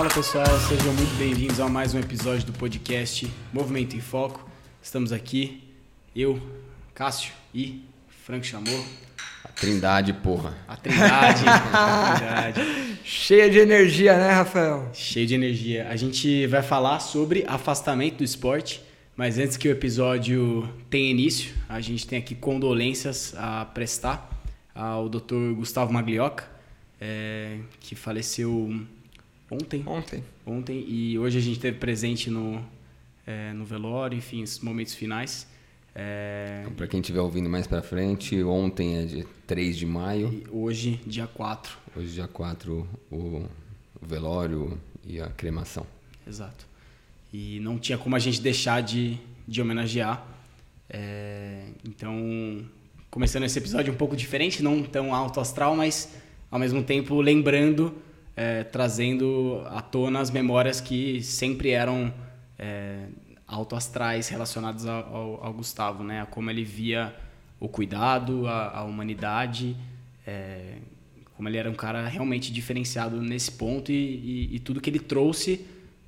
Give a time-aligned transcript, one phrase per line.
[0.00, 4.48] Fala pessoal, sejam muito bem-vindos a mais um episódio do podcast Movimento em Foco.
[4.80, 5.62] Estamos aqui,
[6.16, 6.40] eu,
[6.94, 7.84] Cássio e
[8.24, 8.82] Franco Chamou.
[9.44, 10.56] A trindade, porra.
[10.66, 12.60] A trindade, a trindade.
[13.04, 14.88] Cheia de energia, né, Rafael?
[14.94, 15.86] Cheio de energia.
[15.90, 18.82] A gente vai falar sobre afastamento do esporte,
[19.14, 24.30] mas antes que o episódio tenha início, a gente tem aqui condolências a prestar
[24.74, 25.52] ao Dr.
[25.56, 26.44] Gustavo Maglioca,
[26.98, 28.82] é, que faleceu
[29.50, 29.82] ontem.
[29.86, 30.24] Ontem.
[30.46, 32.64] Ontem e hoje a gente teve presente no,
[33.26, 35.46] é, no velório, enfim, os momentos finais.
[35.94, 40.32] É, Então, pra quem estiver ouvindo mais pra frente, ontem é dia 3 de maio,
[40.32, 41.76] e hoje, dia 4.
[41.96, 43.48] hoje dia 4 o, o
[44.00, 45.86] velório e a cremação.
[46.26, 46.66] Exato.
[47.32, 50.24] E não tinha como a gente deixar de, de homenagear.
[50.88, 52.64] É, então,
[53.10, 56.14] começando esse episódio um pouco diferente, não tão alto astral, mas
[56.50, 57.94] ao mesmo tempo lembrando,
[58.36, 62.12] é, trazendo à tona as memórias que sempre eram
[62.58, 63.06] é,
[63.46, 66.22] alto astrais relacionadas ao, ao, ao Gustavo, né?
[66.22, 67.14] A como ele via
[67.58, 69.76] o cuidado, a, a humanidade,
[70.26, 70.76] é,
[71.36, 74.98] como ele era um cara realmente diferenciado nesse ponto e, e, e tudo que ele
[74.98, 75.66] trouxe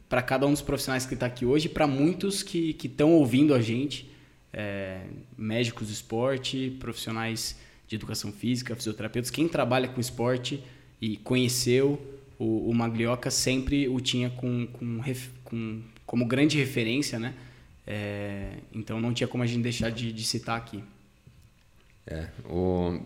[0.09, 3.61] para cada um dos profissionais que está aqui hoje, para muitos que estão ouvindo a
[3.63, 4.11] gente,
[4.53, 5.07] é,
[5.39, 10.63] médicos do esporte, profissionais de educação física, fisioterapeutas, quem trabalha com esporte
[11.03, 12.01] e conheceu
[12.39, 15.03] o, o Maglioca sempre o tinha com, com,
[15.45, 17.35] com- como grande referência, né?
[17.87, 20.85] É, então não tinha como a gente deixar de, de citar aqui.
[22.07, 23.01] É, o...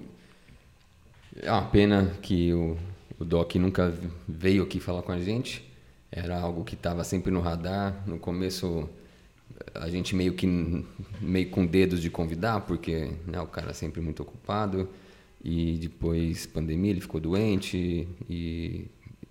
[1.43, 2.77] é uma pena que o,
[3.19, 3.95] o Doc nunca
[4.29, 5.65] veio aqui falar com a gente.
[6.11, 8.03] Era algo que estava sempre no radar.
[8.07, 8.89] No começo,
[9.75, 10.47] a gente meio que
[11.21, 14.89] meio com dedos de convidar, porque né, o cara é sempre muito ocupado.
[15.49, 18.91] E depois, pandemia, ele ficou doente e,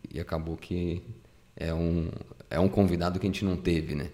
[0.09, 1.03] e acabou que
[1.57, 2.09] é um,
[2.49, 4.09] é um convidado que a gente não teve, né?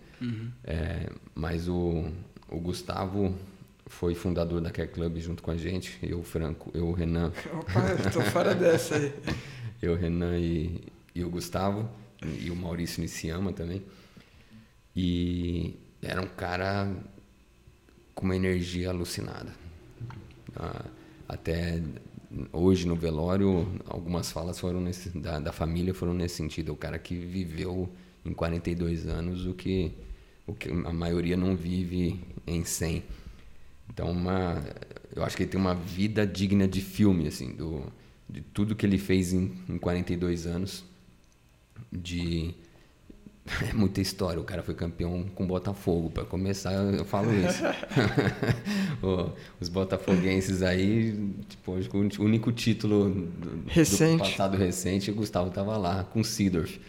[0.63, 2.07] É, mas o,
[2.49, 3.37] o Gustavo
[3.85, 7.31] foi fundador da Care Club junto com a gente, eu, o Franco, eu, o Renan,
[7.53, 9.13] Opa, eu tô fora dessa aí.
[9.79, 10.81] eu, o Renan e,
[11.13, 11.87] e o Gustavo,
[12.23, 13.83] e o Maurício Niciama também.
[14.95, 16.91] E era um cara
[18.15, 19.53] com uma energia alucinada.
[20.55, 20.83] Ah,
[21.31, 21.81] até
[22.51, 26.73] hoje no velório, algumas falas foram nesse, da, da família foram nesse sentido.
[26.73, 27.89] O cara que viveu
[28.25, 29.93] em 42 anos o que,
[30.45, 33.03] o que a maioria não vive em 100.
[33.89, 34.61] Então, uma,
[35.15, 37.83] eu acho que ele tem uma vida digna de filme, assim, do,
[38.29, 40.83] de tudo que ele fez em, em 42 anos.
[41.91, 42.53] De.
[43.69, 44.39] É muita história.
[44.39, 46.09] O cara foi campeão com Botafogo.
[46.09, 47.63] Para começar, eu falo isso.
[49.59, 54.13] Os botafoguenses aí, tipo, o único título do, Recente.
[54.13, 56.79] do passado recente, o Gustavo tava lá com o Seedorf.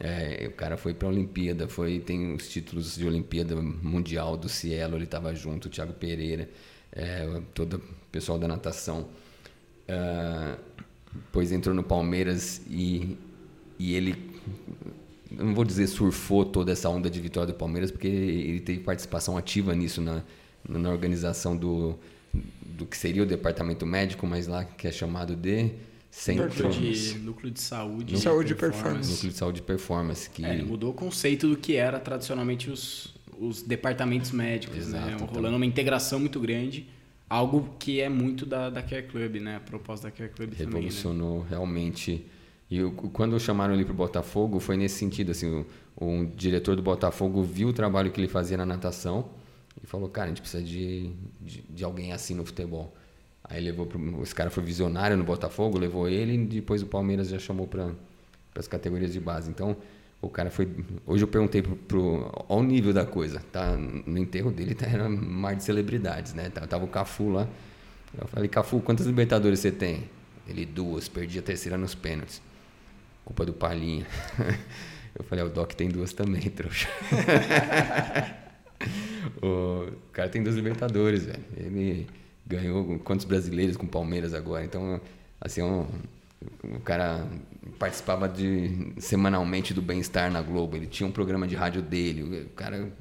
[0.00, 4.48] É, o cara foi para a Olimpíada, foi tem os títulos de Olimpíada Mundial do
[4.48, 6.48] Cielo, ele estava junto, o Thiago Pereira,
[6.90, 9.08] é, todo o pessoal da natação.
[9.88, 10.56] Ah,
[11.14, 13.16] depois entrou no Palmeiras e,
[13.78, 14.16] e ele,
[15.38, 19.36] não vou dizer surfou toda essa onda de vitória do Palmeiras, porque ele teve participação
[19.36, 20.22] ativa nisso na,
[20.68, 21.98] na organização do,
[22.64, 25.70] do que seria o departamento médico, mas lá que é chamado de
[26.10, 28.18] Centro Núcleo de, núcleo de saúde.
[28.20, 29.10] Saúde e performance.
[29.10, 32.70] Núcleo de Saúde e Performance, que É, ele mudou o conceito do que era tradicionalmente
[32.70, 34.98] os, os departamentos médicos, né?
[35.08, 35.56] Exato, Rolando então.
[35.56, 36.86] uma integração muito grande.
[37.28, 39.56] Algo que é muito da, da Care Club, né?
[39.56, 40.74] A proposta da Care Club também, né?
[40.74, 42.24] revolucionou realmente.
[42.74, 45.64] E o- quando chamaram ele para o Botafogo, foi nesse sentido, assim,
[45.96, 49.26] o, o diretor do Botafogo viu o trabalho que ele fazia na natação
[49.82, 52.92] e falou, cara, a gente precisa de, de, de alguém assim no futebol.
[53.44, 57.28] Aí levou pro, esse cara foi visionário no Botafogo, levou ele e depois o Palmeiras
[57.28, 57.90] já chamou para
[58.56, 59.50] as categorias de base.
[59.50, 59.76] Então,
[60.22, 60.68] o cara foi.
[61.06, 63.76] Hoje eu perguntei pro, pro olha o nível da coisa, tá?
[63.76, 66.48] No enterro dele tá, era mar de celebridades, né?
[66.48, 67.46] Tava, tava o Cafu lá.
[68.18, 70.04] Eu falei, Cafu, quantas Libertadores você tem?
[70.48, 72.40] Ele, duas, perdi a terceira nos pênaltis.
[73.24, 74.06] Culpa do Palinha.
[75.16, 76.88] Eu falei, "Ah, o Doc tem duas também, trouxa.
[79.40, 81.44] o cara tem duas Libertadores, velho.
[81.56, 82.06] Ele
[82.46, 84.64] ganhou quantos brasileiros com Palmeiras agora?
[84.64, 85.00] Então,
[85.40, 85.86] assim, um,
[86.64, 87.26] o cara
[87.78, 90.76] participava de semanalmente do Bem-Estar na Globo.
[90.76, 92.42] Ele tinha um programa de rádio dele.
[92.42, 92.92] O cara,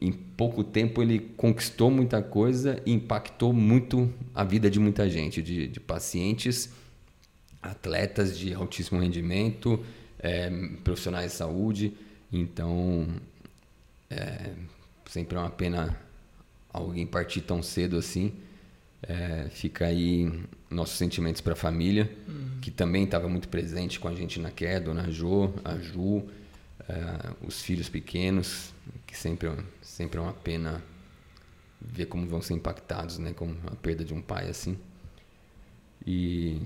[0.00, 5.42] em pouco tempo, ele conquistou muita coisa e impactou muito a vida de muita gente,
[5.42, 6.72] de, de pacientes,
[7.62, 9.84] atletas de altíssimo rendimento,
[10.18, 10.50] eh,
[10.84, 11.92] profissionais de saúde.
[12.32, 13.06] Então,
[14.10, 14.52] é,
[15.06, 15.98] sempre é uma pena
[16.72, 18.32] alguém partir tão cedo assim.
[19.02, 20.30] É, fica aí
[20.68, 22.10] nossos sentimentos para a família,
[22.60, 26.28] que também estava muito presente com a gente na queda, na Jo, a Ju,
[26.88, 28.72] é, os filhos pequenos,
[29.06, 29.50] que sempre,
[29.82, 30.82] sempre é uma pena
[31.80, 34.76] ver como vão ser impactados, né, com a perda de um pai assim.
[36.04, 36.60] E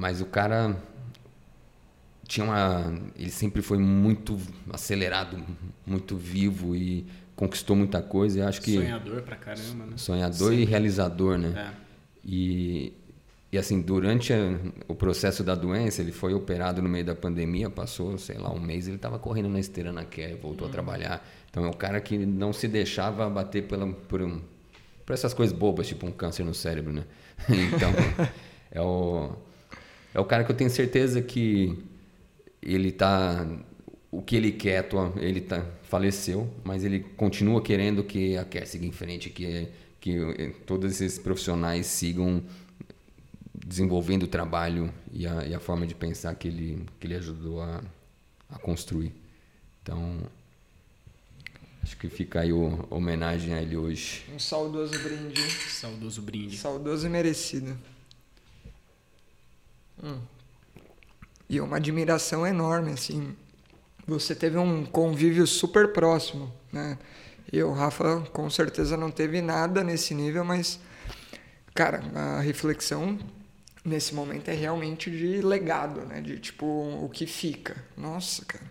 [0.00, 0.74] mas o cara
[2.26, 4.40] tinha uma ele sempre foi muito
[4.72, 5.44] acelerado,
[5.86, 7.04] muito vivo e
[7.36, 8.40] conquistou muita coisa.
[8.40, 9.92] Eu acho que sonhador pra caramba, né?
[9.96, 10.60] Sonhador Sim.
[10.60, 11.74] e realizador, né?
[11.74, 11.80] É.
[12.24, 12.94] E
[13.52, 14.32] e assim, durante
[14.88, 18.60] o processo da doença, ele foi operado no meio da pandemia, passou, sei lá, um
[18.60, 20.70] mês, ele estava correndo na esteira na Care, voltou uhum.
[20.70, 21.28] a trabalhar.
[21.50, 24.40] Então é um cara que não se deixava bater pela, por, um,
[25.04, 27.04] por essas coisas bobas, tipo um câncer no cérebro, né?
[27.50, 27.90] Então,
[28.70, 29.36] é o,
[30.14, 31.78] é o cara que eu tenho certeza que
[32.62, 33.46] ele tá
[34.10, 38.86] o que ele quer, ele tá faleceu, mas ele continua querendo que a Care siga
[38.86, 39.68] em frente, que
[40.00, 42.42] que todos esses profissionais sigam
[43.54, 47.60] desenvolvendo o trabalho e a, e a, forma de pensar que ele, que ele ajudou
[47.62, 47.82] a,
[48.48, 49.12] a construir.
[49.82, 50.18] Então,
[51.82, 54.24] acho que fica aí o, a homenagem a ele hoje.
[54.34, 55.40] Um saudoso brinde.
[55.68, 56.56] Saudoso brinde.
[56.56, 57.76] Saudoso e merecido.
[60.02, 60.20] Hum.
[61.48, 63.36] E uma admiração enorme, assim.
[64.06, 66.98] Você teve um convívio super próximo, né?
[67.52, 70.78] Eu, Rafa, com certeza não teve nada nesse nível, mas,
[71.74, 73.18] cara, a reflexão
[73.84, 76.20] nesse momento é realmente de legado, né?
[76.20, 77.84] De tipo, o que fica.
[77.96, 78.70] Nossa, cara.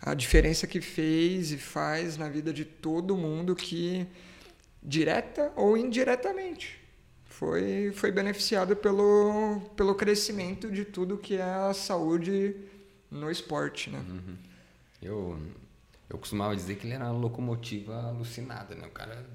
[0.00, 4.06] A diferença que fez e faz na vida de todo mundo que,
[4.82, 6.78] direta ou indiretamente,
[7.38, 12.54] foi, foi beneficiado pelo, pelo crescimento de tudo que é a saúde
[13.10, 13.98] no esporte, né?
[14.08, 14.36] Uhum.
[15.02, 15.38] Eu,
[16.08, 18.86] eu costumava dizer que ele era uma locomotiva alucinada, né?
[18.86, 19.26] O cara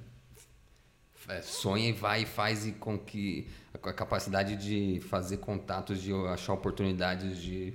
[1.28, 6.13] é, sonha e vai e faz e com que a capacidade de fazer contatos, de
[6.13, 7.74] achar oportunidades de,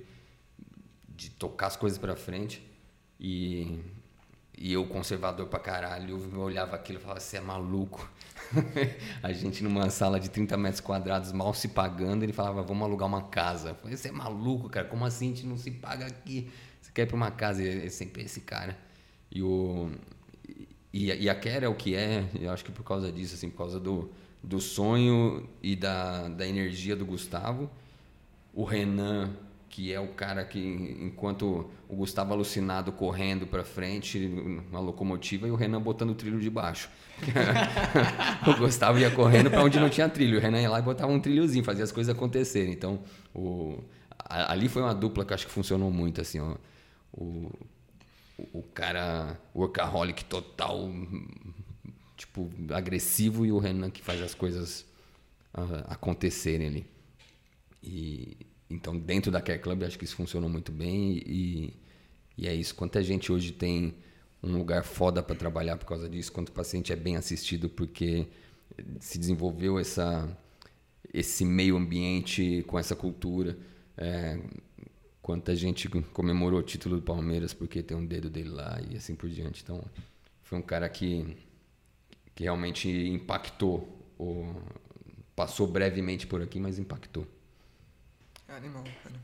[1.07, 2.65] de tocar as coisas para frente.
[3.19, 3.79] E,
[4.57, 8.09] e eu, conservador pra caralho, eu olhava aquilo e falava: Você é maluco.
[9.23, 13.07] a gente numa sala de 30 metros quadrados, mal se pagando, ele falava: Vamos alugar
[13.07, 13.69] uma casa.
[13.69, 16.49] Eu falei: Você é maluco, cara, como assim a gente não se paga aqui?
[16.81, 17.63] Você quer ir pra uma casa?
[17.63, 18.77] E é sempre esse cara.
[19.31, 19.91] E o.
[20.93, 23.49] E, e a Kera é o que é, eu acho que por causa disso, assim,
[23.49, 24.09] por causa do,
[24.41, 27.69] do sonho e da, da energia do Gustavo.
[28.53, 29.33] O Renan,
[29.75, 30.57] que é o cara que,
[31.01, 34.25] enquanto o Gustavo alucinado correndo para frente,
[34.71, 36.89] uma locomotiva, e o Renan botando o trilho de baixo.
[38.47, 41.11] o Gustavo ia correndo para onde não tinha trilho, o Renan ia lá e botava
[41.11, 42.71] um trilhozinho, fazia as coisas acontecerem.
[42.71, 43.01] Então,
[43.33, 43.83] o,
[44.17, 46.55] ali foi uma dupla que acho que funcionou muito, assim, ó.
[47.11, 47.51] O,
[48.53, 50.89] o cara workaholic total,
[52.15, 54.85] tipo, agressivo e o Renan que faz as coisas
[55.53, 56.85] uh, acontecerem ali.
[57.83, 58.37] E
[58.69, 61.73] então dentro da Care Club acho que isso funcionou muito bem e,
[62.37, 62.75] e é isso.
[62.75, 63.95] Quanta gente hoje tem
[64.41, 68.27] um lugar foda para trabalhar por causa disso, quanto o paciente é bem assistido porque
[68.99, 70.27] se desenvolveu essa
[71.13, 73.57] esse meio ambiente com essa cultura.
[73.97, 74.37] É,
[75.21, 79.15] quanta gente comemorou o título do Palmeiras porque tem um dedo dele lá e assim
[79.15, 79.63] por diante.
[79.63, 79.83] Então,
[80.43, 81.37] foi um cara que,
[82.35, 83.89] que realmente impactou.
[84.19, 84.53] O,
[85.35, 87.25] passou brevemente por aqui, mas impactou.
[88.47, 89.15] Animal, cara.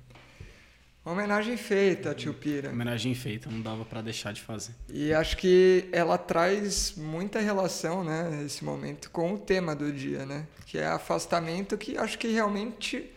[1.05, 2.69] homenagem feita, tio Pira.
[2.69, 4.73] Homenagem feita, não dava para deixar de fazer.
[4.89, 10.25] E acho que ela traz muita relação, né, esse momento com o tema do dia,
[10.25, 10.47] né?
[10.65, 13.11] Que é afastamento, que acho que realmente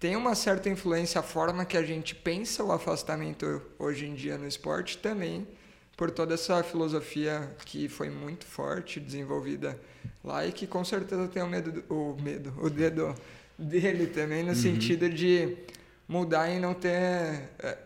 [0.00, 4.38] tem uma certa influência a forma que a gente pensa o afastamento hoje em dia
[4.38, 5.46] no esporte também
[5.94, 9.78] por toda essa filosofia que foi muito forte desenvolvida
[10.24, 13.14] lá e que com certeza tem o medo o medo o dedo
[13.60, 14.54] dele também no uhum.
[14.54, 15.56] sentido de
[16.08, 16.90] mudar e não ter
[17.58, 17.78] é,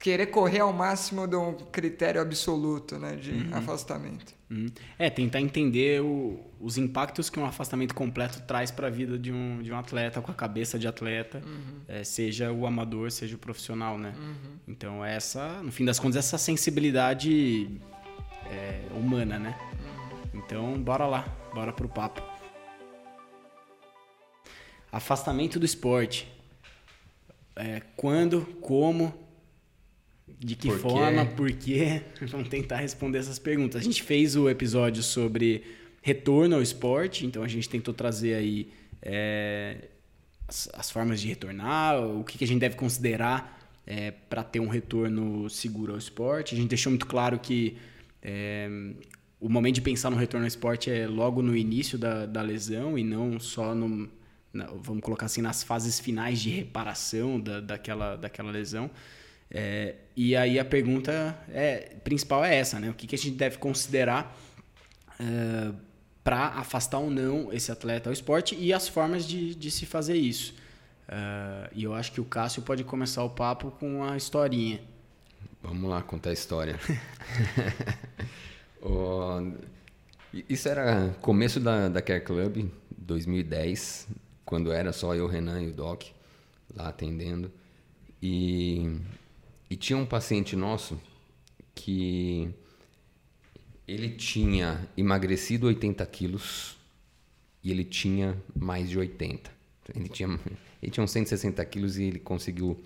[0.00, 3.50] querer correr ao máximo de um critério absoluto né, de uhum.
[3.52, 4.34] afastamento.
[4.50, 4.66] Uhum.
[4.98, 9.30] É, tentar entender o, os impactos que um afastamento completo traz para a vida de
[9.30, 11.80] um, de um atleta, com a cabeça de atleta, uhum.
[11.86, 14.14] é, seja o amador, seja o profissional, né?
[14.18, 14.56] Uhum.
[14.66, 17.70] Então, essa, no fim das contas, essa sensibilidade
[18.50, 19.56] é, humana, né?
[20.34, 20.40] Uhum.
[20.40, 22.29] Então, bora lá, bora pro papo.
[24.92, 26.28] Afastamento do esporte.
[27.56, 29.14] É, quando, como
[30.38, 32.02] de que por forma, por quê?
[32.28, 33.80] Vamos tentar responder essas perguntas.
[33.80, 35.62] A gente fez o episódio sobre
[36.00, 39.88] retorno ao esporte, então a gente tentou trazer aí é,
[40.48, 44.60] as, as, formas de retornar, o que, que a gente deve considerar é, para ter
[44.60, 46.54] um retorno seguro ao esporte.
[46.54, 47.76] A gente deixou muito claro que
[48.22, 48.68] é,
[49.38, 52.98] o momento de pensar no retorno ao esporte é logo no início da, da lesão
[52.98, 54.08] e não só no,
[54.52, 58.90] vamos colocar assim, nas fases finais de reparação da, daquela, daquela lesão.
[59.50, 62.90] É, e aí a pergunta é, principal é essa, né?
[62.90, 64.36] O que, que a gente deve considerar
[65.18, 65.72] é,
[66.22, 70.16] para afastar ou não esse atleta ao esporte e as formas de, de se fazer
[70.16, 70.54] isso.
[71.08, 74.80] Uh, e eu acho que o Cássio pode começar o papo com a historinha.
[75.60, 76.78] Vamos lá contar a história.
[80.48, 84.06] isso era começo da, da Care Club, 2010,
[84.50, 86.02] quando era só eu, Renan e o Doc
[86.74, 87.52] lá atendendo.
[88.20, 88.98] E,
[89.70, 91.00] e tinha um paciente nosso
[91.72, 92.52] que
[93.86, 96.76] ele tinha emagrecido 80 quilos
[97.62, 99.48] e ele tinha mais de 80.
[99.94, 100.28] Ele tinha,
[100.82, 102.76] ele tinha uns 160 quilos e ele conseguiu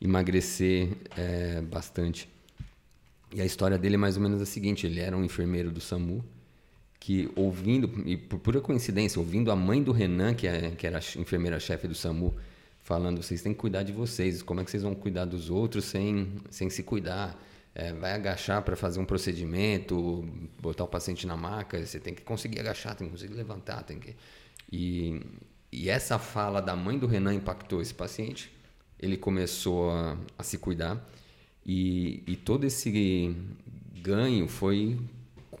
[0.00, 2.26] emagrecer é, bastante.
[3.34, 5.80] E a história dele é mais ou menos a seguinte: ele era um enfermeiro do
[5.80, 6.24] SAMU
[7.02, 11.00] que, ouvindo, e por pura coincidência, ouvindo a mãe do Renan, que, é, que era
[11.18, 12.32] enfermeira-chefe do SAMU,
[12.80, 15.84] falando: vocês têm que cuidar de vocês, como é que vocês vão cuidar dos outros
[15.86, 17.36] sem, sem se cuidar?
[17.74, 20.24] É, vai agachar para fazer um procedimento,
[20.60, 23.98] botar o paciente na maca, você tem que conseguir agachar, tem que conseguir levantar, tem
[23.98, 24.14] que.
[24.70, 25.20] E,
[25.72, 28.52] e essa fala da mãe do Renan impactou esse paciente.
[28.96, 31.04] Ele começou a, a se cuidar
[31.66, 33.34] e, e todo esse
[33.92, 35.00] ganho foi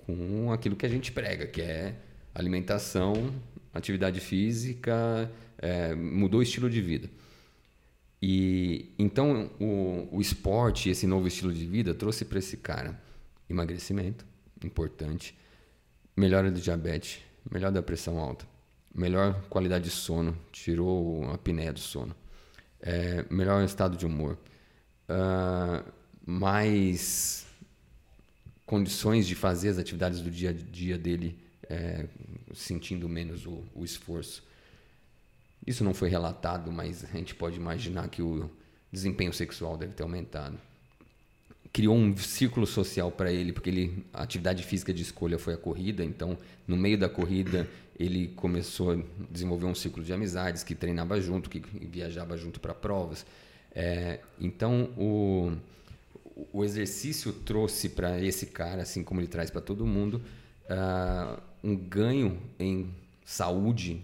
[0.06, 1.94] com aquilo que a gente prega, que é
[2.34, 3.32] alimentação,
[3.72, 7.08] atividade física, é, mudou o estilo de vida.
[8.20, 13.00] E então o, o esporte, esse novo estilo de vida, trouxe para esse cara
[13.50, 14.24] emagrecimento,
[14.64, 15.36] importante,
[16.16, 18.46] melhora do diabetes, melhora da pressão alta,
[18.94, 22.14] melhor qualidade de sono, tirou a apneia do sono,
[22.80, 24.38] é, melhor estado de humor,
[25.08, 25.84] uh,
[26.24, 27.46] mais
[28.72, 31.36] condições de fazer as atividades do dia a dia dele,
[31.68, 32.06] é,
[32.54, 34.42] sentindo menos o, o esforço.
[35.66, 38.50] Isso não foi relatado, mas a gente pode imaginar que o
[38.90, 40.58] desempenho sexual deve ter aumentado.
[41.70, 45.58] Criou um círculo social para ele, porque ele, a atividade física de escolha foi a
[45.58, 47.68] corrida, então, no meio da corrida,
[48.00, 48.98] ele começou a
[49.30, 53.26] desenvolver um ciclo de amizades, que treinava junto, que viajava junto para provas.
[53.74, 55.52] É, então, o,
[56.52, 60.22] o exercício trouxe para esse cara, assim como ele traz para todo mundo,
[60.64, 64.02] uh, um ganho em saúde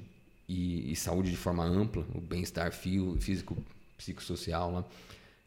[0.48, 3.56] e, e, saúde de forma ampla, o bem-estar físico,
[3.96, 4.84] psicossocial, né?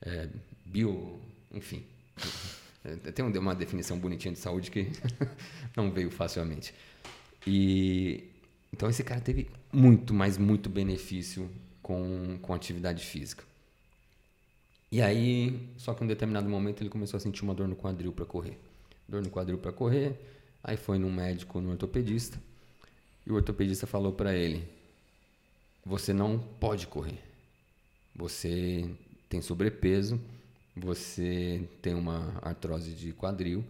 [0.01, 0.29] é,
[0.65, 1.19] bio,
[1.53, 1.83] enfim.
[3.13, 4.87] Tem uma definição bonitinha de saúde que
[5.77, 6.73] não veio facilmente.
[7.45, 8.23] E
[8.73, 11.49] então esse cara teve muito, mas muito benefício
[11.81, 13.43] com, com atividade física.
[14.91, 17.75] E aí, só que em um determinado momento ele começou a sentir uma dor no
[17.75, 18.57] quadril para correr.
[19.07, 20.19] Dor no quadril para correr.
[20.63, 22.41] Aí foi num médico, no ortopedista.
[23.25, 24.67] E o ortopedista falou para ele:
[25.85, 27.19] Você não pode correr.
[28.15, 28.89] Você
[29.29, 30.19] tem sobrepeso,
[30.75, 33.63] você tem uma artrose de quadril,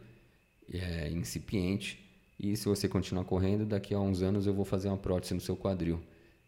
[0.74, 2.02] é incipiente
[2.44, 5.40] e se você continuar correndo, daqui a uns anos eu vou fazer uma prótese no
[5.40, 6.02] seu quadril.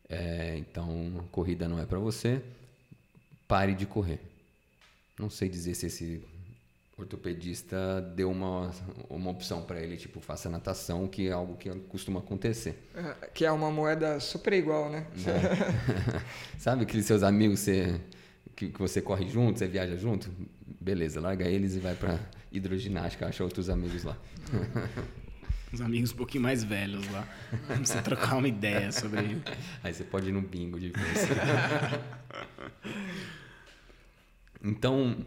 [0.09, 2.41] É, então, corrida não é para você.
[3.47, 4.19] Pare de correr.
[5.19, 6.23] Não sei dizer se esse
[6.97, 8.71] ortopedista deu uma,
[9.09, 12.89] uma opção para ele, tipo, faça natação, que é algo que costuma acontecer.
[12.95, 15.07] É, que é uma moeda super igual, né?
[15.25, 16.21] É.
[16.57, 17.99] Sabe aqueles seus amigos você,
[18.55, 20.31] que, que você corre junto, você viaja junto?
[20.79, 22.19] Beleza, larga eles e vai para
[22.51, 24.17] hidroginástica, acha outros amigos lá.
[25.73, 27.27] uns amigos um pouquinho mais velhos lá.
[27.65, 29.41] Pra você trocar uma ideia sobre isso.
[29.83, 31.27] Aí você pode ir no bingo de vez.
[34.63, 35.17] então,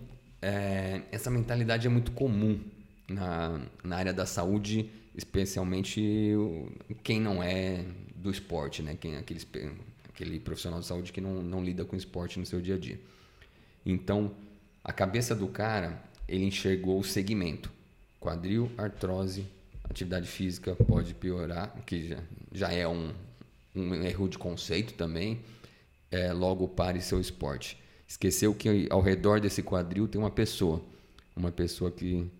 [0.40, 2.58] é, essa mentalidade é muito comum
[3.08, 6.32] na, na área da saúde, especialmente
[7.02, 8.96] quem não é do esporte, né?
[8.98, 9.40] Quem, aquele,
[10.08, 12.98] aquele profissional de saúde que não, não lida com esporte no seu dia a dia.
[13.84, 14.34] Então,
[14.82, 17.70] a cabeça do cara, ele enxergou o segmento.
[18.18, 19.46] Quadril, artrose,
[19.84, 22.18] atividade física pode piorar, que já,
[22.52, 23.12] já é um,
[23.74, 25.40] um erro de conceito também.
[26.10, 27.78] É, logo pare seu esporte.
[28.06, 30.82] Esqueceu que ao redor desse quadril tem uma pessoa,
[31.34, 32.30] uma pessoa que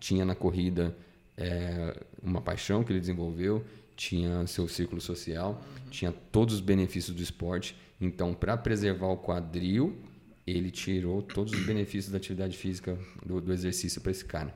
[0.00, 0.96] tinha na corrida
[1.36, 3.64] é, uma paixão que ele desenvolveu,
[3.96, 5.90] tinha seu círculo social, uhum.
[5.90, 7.76] tinha todos os benefícios do esporte.
[8.00, 9.96] Então, para preservar o quadril,
[10.46, 14.54] ele tirou todos os benefícios da atividade física, do, do exercício para esse cara.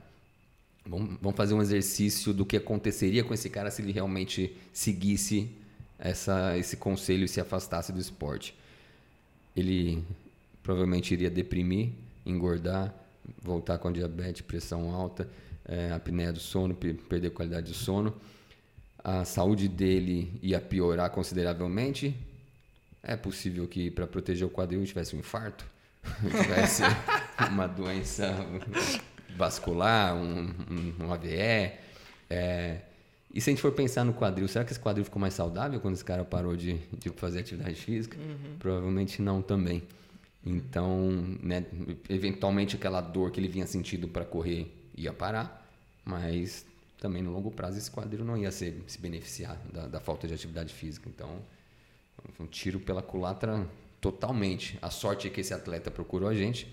[0.87, 5.51] Vamos fazer um exercício do que aconteceria com esse cara se ele realmente seguisse
[5.99, 8.57] essa, esse conselho e se afastasse do esporte.
[9.57, 10.05] Ele
[10.63, 11.91] provavelmente iria deprimir,
[12.25, 12.95] engordar,
[13.43, 15.29] voltar com diabetes, pressão alta,
[15.65, 18.15] é, apneia do sono, perder qualidade de sono.
[19.03, 22.15] A saúde dele ia piorar consideravelmente.
[23.03, 25.65] É possível que para proteger o quadril tivesse um infarto,
[26.43, 26.83] tivesse
[27.51, 28.35] uma doença
[29.37, 31.73] vascular, um, um, um AVE.
[32.31, 32.83] É,
[33.39, 35.79] e se a gente for pensar no quadril, será que esse quadril ficou mais saudável
[35.79, 38.19] quando esse cara parou de, de fazer atividade física?
[38.19, 38.57] Uhum.
[38.59, 39.85] Provavelmente não também.
[40.45, 41.09] Então,
[41.41, 41.65] né,
[42.09, 45.65] eventualmente aquela dor que ele vinha sentindo para correr ia parar,
[46.05, 46.67] mas
[46.99, 50.35] também no longo prazo esse quadril não ia ser, se beneficiar da, da falta de
[50.35, 51.09] atividade física.
[51.09, 51.39] Então,
[52.41, 53.65] um tiro pela culatra
[54.01, 54.77] totalmente.
[54.83, 56.67] A sorte é que esse atleta procurou a gente.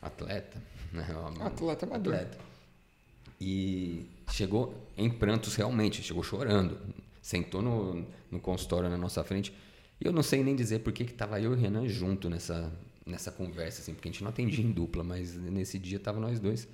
[0.00, 1.04] Atleta, né?
[1.40, 2.14] Atleta amador.
[2.14, 2.53] Atleta.
[3.46, 6.78] E chegou em prantos realmente, chegou chorando.
[7.20, 9.52] Sentou no, no consultório na nossa frente.
[10.00, 12.72] E eu não sei nem dizer por que estava eu e o Renan junto nessa,
[13.04, 16.40] nessa conversa, assim, porque a gente não atendia em dupla, mas nesse dia tava nós
[16.40, 16.66] dois.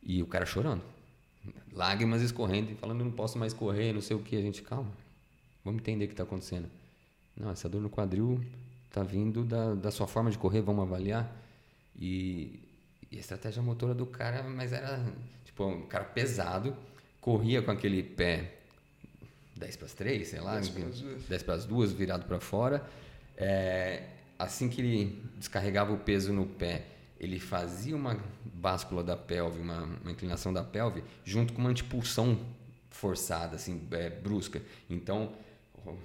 [0.00, 0.82] E o cara chorando.
[1.72, 4.36] Lágrimas escorrendo e falando, não posso mais correr, não sei o que.
[4.36, 4.92] A gente, calma,
[5.64, 6.70] vamos entender o que está acontecendo.
[7.36, 8.40] Não, essa dor no quadril
[8.86, 11.36] está vindo da, da sua forma de correr, vamos avaliar.
[11.98, 12.60] E,
[13.10, 15.04] e a estratégia motora do cara, mas era
[15.60, 16.74] tipo um cara pesado,
[17.20, 18.54] corria com aquele pé
[19.56, 22.82] 10 para as 3, sei lá, 10 para as 2, virado para fora.
[23.36, 24.04] É,
[24.38, 26.86] assim que ele descarregava o peso no pé,
[27.18, 32.38] ele fazia uma báscula da pelve, uma, uma inclinação da pelve, junto com uma antipulsão
[32.88, 34.62] forçada, assim, é, brusca.
[34.88, 35.32] Então,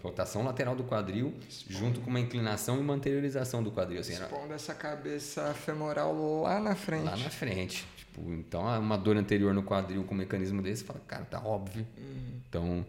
[0.03, 1.33] rotação lateral do quadril,
[1.69, 4.01] junto com uma inclinação e uma anteriorização do quadril.
[4.01, 4.55] Assim, Expondo era...
[4.55, 7.05] essa cabeça femoral lá na frente.
[7.05, 7.85] Lá na frente.
[8.15, 11.85] Tipo, então, uma dor anterior no quadril com um mecanismo desse, fala, cara, tá óbvio.
[11.97, 12.39] Uhum.
[12.47, 12.85] Então,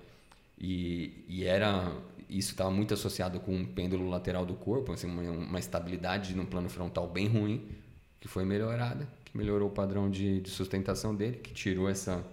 [0.59, 1.93] e, e era...
[2.29, 6.45] Isso estava muito associado com um pêndulo lateral do corpo, assim, uma, uma estabilidade no
[6.45, 7.65] plano frontal bem ruim,
[8.21, 12.25] que foi melhorada, que melhorou o padrão de, de sustentação dele, que tirou essa,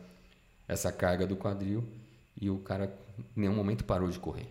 [0.67, 1.83] essa carga do quadril
[2.41, 2.91] e o cara
[3.37, 4.47] em nenhum momento parou de correr.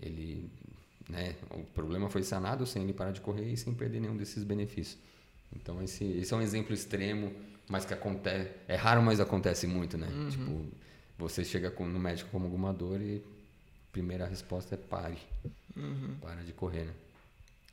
[0.00, 0.48] Ele,
[1.10, 4.44] né, o problema foi sanado sem ele parar de correr e sem perder nenhum desses
[4.44, 4.96] benefícios.
[5.54, 7.30] Então esse, esse é um exemplo extremo,
[7.68, 10.08] mas que acontece, é raro, mas acontece muito, né?
[10.08, 10.28] Uhum.
[10.28, 10.66] Tipo,
[11.18, 13.22] você chega com, no médico com alguma dor e
[13.88, 15.18] a primeira resposta é pare.
[15.76, 16.16] Uhum.
[16.20, 16.92] Para de correr, né?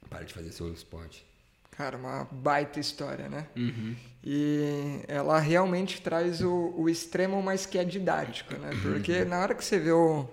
[0.09, 1.25] Para de fazer seu esporte.
[1.71, 3.47] Cara, uma baita história, né?
[3.55, 3.95] Uhum.
[4.23, 8.69] E ela realmente traz o, o extremo, mas que é didático, né?
[8.81, 9.29] Porque uhum.
[9.29, 10.27] na hora que você vê o,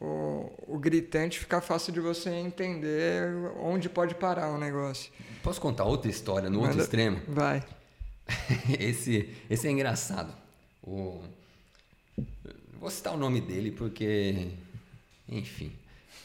[0.00, 5.10] o, o, gritante, fica fácil de você entender onde pode parar o negócio.
[5.42, 7.20] Posso contar outra história no Manda, outro extremo?
[7.28, 7.64] Vai.
[8.78, 10.34] esse, esse é engraçado.
[10.82, 11.22] O,
[12.78, 14.48] vou citar o nome dele porque,
[15.28, 15.72] enfim,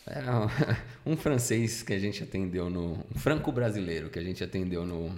[0.05, 0.49] era
[1.05, 3.05] um francês que a gente atendeu no.
[3.13, 5.09] Um franco-brasileiro que a gente atendeu no,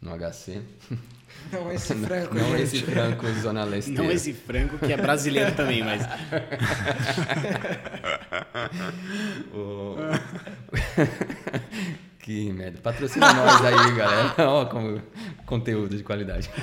[0.00, 0.62] no HC.
[1.52, 2.34] Não esse franco.
[2.34, 3.90] Não, não esse franco Zona Leste.
[3.90, 6.02] Não esse franco que é brasileiro também, mas.
[9.52, 9.96] o...
[12.28, 12.78] que merda.
[12.82, 14.34] Patrocina nós aí, galera.
[14.46, 15.00] Ó, como
[15.46, 16.50] conteúdo de qualidade.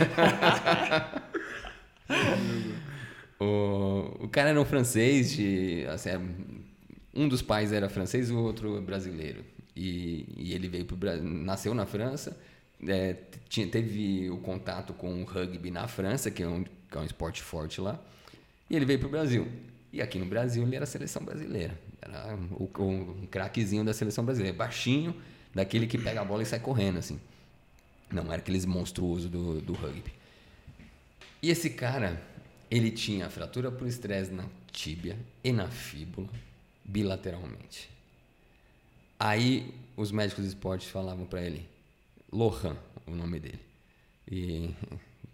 [3.39, 4.25] o...
[4.25, 5.83] o cara era um francês de.
[5.87, 6.21] Assim, é
[7.15, 9.43] um dos pais era francês e o outro brasileiro.
[9.75, 12.39] E, e ele veio pro Brasil, nasceu na França,
[12.87, 13.15] é,
[13.49, 17.03] tinha, teve o contato com o rugby na França, que é, um, que é um
[17.03, 17.99] esporte forte lá,
[18.69, 19.47] e ele veio para o Brasil.
[19.91, 21.77] E aqui no Brasil ele era a seleção brasileira.
[22.01, 25.13] Era o, o, um craquezinho da seleção brasileira, baixinho,
[25.55, 27.19] daquele que pega a bola e sai correndo, assim.
[28.11, 30.13] Não era aqueles monstruosos do, do rugby.
[31.41, 32.21] E esse cara,
[32.69, 36.27] ele tinha fratura por estresse na tíbia e na fíbula
[36.83, 37.89] bilateralmente.
[39.17, 41.65] Aí os médicos de esporte falavam para ele,
[42.31, 43.61] Lohan, o nome dele.
[44.29, 44.75] E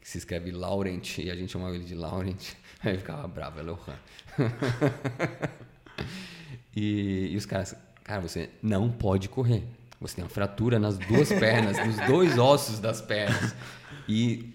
[0.04, 2.54] se escreve Laurent, e a gente chamava ele de Laurent.
[2.84, 4.00] Aí ele ficava bravo, é Lohan.
[6.76, 9.64] e, e os caras, cara, você não pode correr.
[10.02, 13.56] Você tem uma fratura nas duas pernas, nos dois ossos das pernas.
[14.10, 14.54] E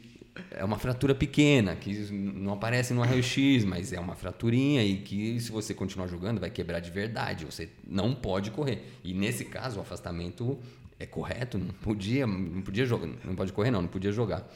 [0.50, 5.40] é uma fratura pequena, que não aparece no raio-x, mas é uma fraturinha e que
[5.40, 7.44] se você continuar jogando vai quebrar de verdade.
[7.44, 8.84] Você não pode correr.
[9.04, 10.58] E nesse caso o afastamento
[10.98, 14.46] é correto, não podia, não podia jogar, não pode correr não, não podia jogar.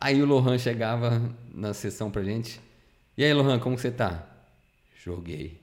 [0.00, 1.20] Aí o Lohan chegava
[1.52, 2.58] na sessão pra gente.
[3.18, 4.26] E aí, Lohan, como você tá?
[5.04, 5.60] Joguei.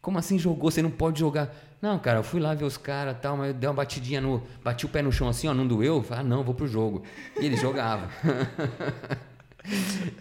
[0.00, 0.70] Como assim jogou?
[0.70, 1.52] Você não pode jogar.
[1.80, 4.42] Não, cara, eu fui lá ver os caras tal, mas eu dei uma batidinha no.
[4.64, 6.04] Bati o pé no chão assim, ó, não doeu?
[6.10, 7.04] Ah, não, vou pro jogo.
[7.40, 8.08] E ele jogava.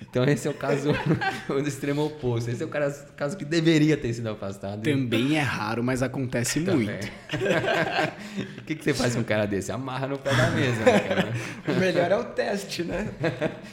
[0.02, 0.92] então esse é o caso
[1.48, 2.52] do extremo oposto.
[2.52, 4.84] Esse é o caso, caso que deveria ter sido afastado.
[4.84, 6.92] Também é raro, mas acontece muito.
[8.60, 9.72] o que, que você faz com um cara desse?
[9.72, 11.34] Amarra no pé da mesa, né,
[11.68, 13.08] O melhor é o teste, né?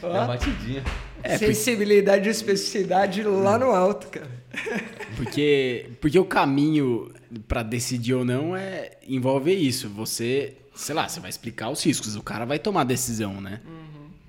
[0.02, 0.82] É uma batidinha.
[1.22, 4.28] É, porque- Sensibilidade e especificidade lá no alto, cara.
[5.16, 7.10] Porque, porque o caminho
[7.48, 9.88] pra decidir ou não é envolve isso.
[9.90, 13.60] Você, sei lá, você vai explicar os riscos, o cara vai tomar a decisão, né?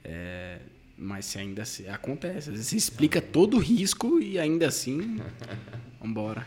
[0.04, 0.60] É,
[0.98, 5.20] mas se ainda se, acontece, às vezes você explica todo o risco e ainda assim,
[6.02, 6.46] vambora.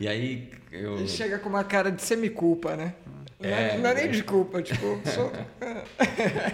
[0.00, 0.98] E aí eu.
[0.98, 2.94] Ele chega com uma cara de semi-culpa, né?
[3.40, 4.08] Não é, É, não é nem é.
[4.08, 5.32] de culpa, tipo, sou...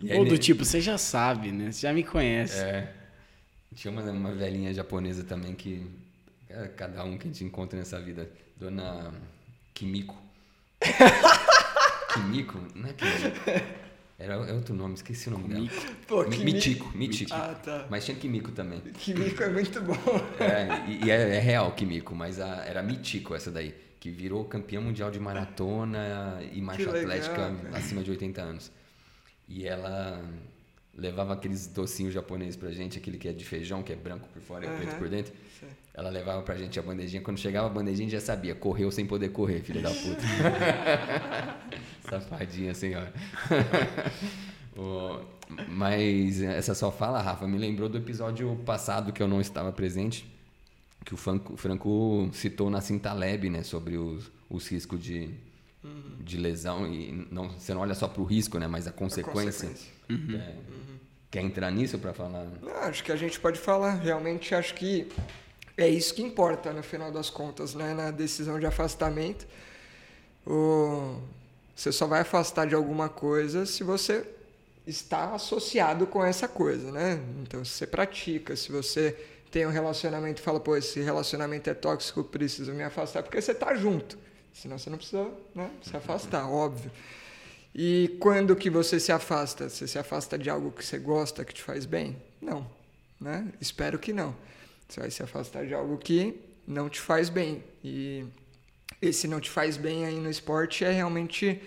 [0.00, 1.72] e aí Ou do ne- tipo, você já sabe, né?
[1.72, 2.58] Você já me conhece.
[2.58, 2.92] É.
[3.74, 5.86] Tinha uma, uma velhinha japonesa também que.
[6.54, 8.30] É, Cada um que a gente encontra nessa vida.
[8.56, 9.12] Dona
[9.74, 10.16] Kimiko.
[12.14, 12.58] Kimiko?
[12.74, 13.74] Não é Kimiko.
[14.16, 15.68] Era outro nome, esqueci o nome dela.
[16.06, 17.34] Pô, Mi- Kimi- Michiko, Michiko.
[17.34, 17.86] Ah, tá.
[17.90, 18.78] Mas tinha Kimiko também.
[18.80, 19.94] Químico é muito bom.
[20.38, 24.44] É, e, e é, é real Kimiko, mas a- era Michiko essa daí, que virou
[24.44, 27.76] campeã mundial de maratona e marcha legal, atlética cara.
[27.76, 28.70] acima de 80 anos.
[29.48, 30.22] E ela
[30.96, 34.40] levava aqueles docinhos japoneses pra gente, aquele que é de feijão, que é branco por
[34.42, 34.76] fora e Aham.
[34.78, 35.32] preto por dentro.
[35.60, 35.68] Sei.
[35.92, 37.22] Ela levava pra gente a bandejinha.
[37.22, 38.54] Quando chegava a bandejinha, já sabia.
[38.54, 40.22] Correu sem poder correr, filha da puta.
[42.08, 43.12] Safadinha, senhora.
[44.76, 45.20] O-
[45.68, 50.26] Mas essa só fala, Rafa, me lembrou do episódio passado que eu não estava presente,
[51.04, 55.30] que o Franco, Franco citou na Cintaleb, né, sobre os, os riscos de,
[56.20, 56.92] de lesão.
[56.92, 59.68] E não, você não olha só pro risco, né, mas a consequência.
[59.68, 59.93] consequência.
[60.10, 60.54] É.
[61.30, 62.46] Quer entrar nisso para falar?
[62.62, 63.94] Não, acho que a gente pode falar.
[63.94, 65.08] Realmente acho que
[65.76, 67.92] é isso que importa no final das contas, né?
[67.92, 69.46] Na decisão de afastamento.
[70.46, 71.20] O...
[71.74, 74.24] Você só vai afastar de alguma coisa se você
[74.86, 77.20] está associado com essa coisa, né?
[77.42, 79.16] Então, se você pratica, se você
[79.50, 83.54] tem um relacionamento e fala, pô, esse relacionamento é tóxico, preciso me afastar, porque você
[83.54, 84.18] tá junto.
[84.52, 86.90] Senão você não precisa né, se afastar, óbvio.
[87.74, 89.68] E quando que você se afasta?
[89.68, 92.16] Você se afasta de algo que você gosta, que te faz bem?
[92.40, 92.66] Não,
[93.20, 93.48] né?
[93.60, 94.34] Espero que não.
[94.88, 97.64] Você vai se afastar de algo que não te faz bem.
[97.82, 98.24] E
[99.02, 101.60] esse não te faz bem aí no esporte é realmente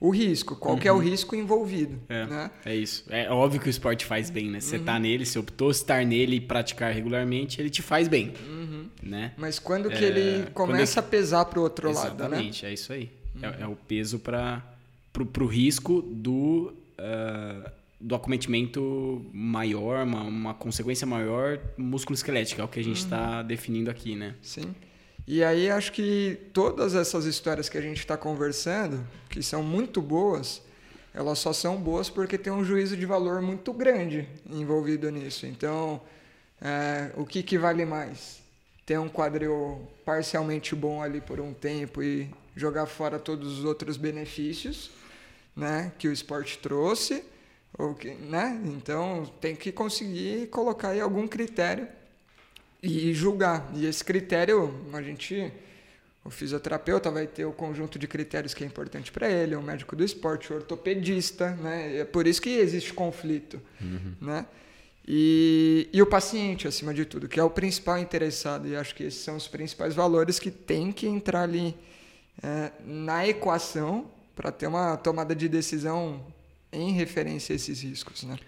[0.00, 0.54] o risco.
[0.54, 2.50] Qual que é o risco envolvido, É, né?
[2.64, 3.04] é isso.
[3.08, 4.60] É óbvio que o esporte faz bem, né?
[4.60, 8.32] Você tá nele, você optou estar nele e praticar regularmente, ele te faz bem,
[9.02, 9.32] né?
[9.36, 12.26] Mas quando que É, ele começa a pesar pro outro lado, né?
[12.26, 13.10] Exatamente, é isso aí.
[13.42, 14.62] É, é o peso para
[15.18, 22.68] pro, pro risco do ah, do acometimento maior, uma, uma consequência maior músculo-esquelética, é o
[22.68, 24.36] que a gente está definindo aqui, né?
[24.40, 24.72] Sim.
[25.26, 30.00] E aí acho que todas essas histórias que a gente está conversando, que são muito
[30.00, 30.62] boas,
[31.12, 35.44] elas só são boas porque tem um juízo de valor muito grande envolvido nisso.
[35.44, 36.00] Então,
[36.62, 38.40] é, o que, que vale mais?
[38.86, 43.96] Ter um quadril parcialmente bom ali por um tempo e jogar fora todos os outros
[43.96, 44.92] benefícios
[45.58, 47.24] né, que o esporte trouxe,
[47.76, 48.60] ou que, né?
[48.64, 51.88] Então tem que conseguir colocar aí algum critério
[52.80, 53.68] e julgar.
[53.74, 55.52] E esse critério, a gente,
[56.24, 59.96] o fisioterapeuta vai ter o conjunto de critérios que é importante para ele, o médico
[59.96, 61.98] do esporte, o ortopedista, né?
[61.98, 63.60] É por isso que existe conflito,
[64.20, 64.46] né?
[65.06, 68.68] E, e o paciente, acima de tudo, que é o principal interessado.
[68.68, 71.74] E acho que esses são os principais valores que tem que entrar ali
[72.42, 76.24] é, na equação para ter uma tomada de decisão
[76.72, 78.38] em referência a esses riscos, né?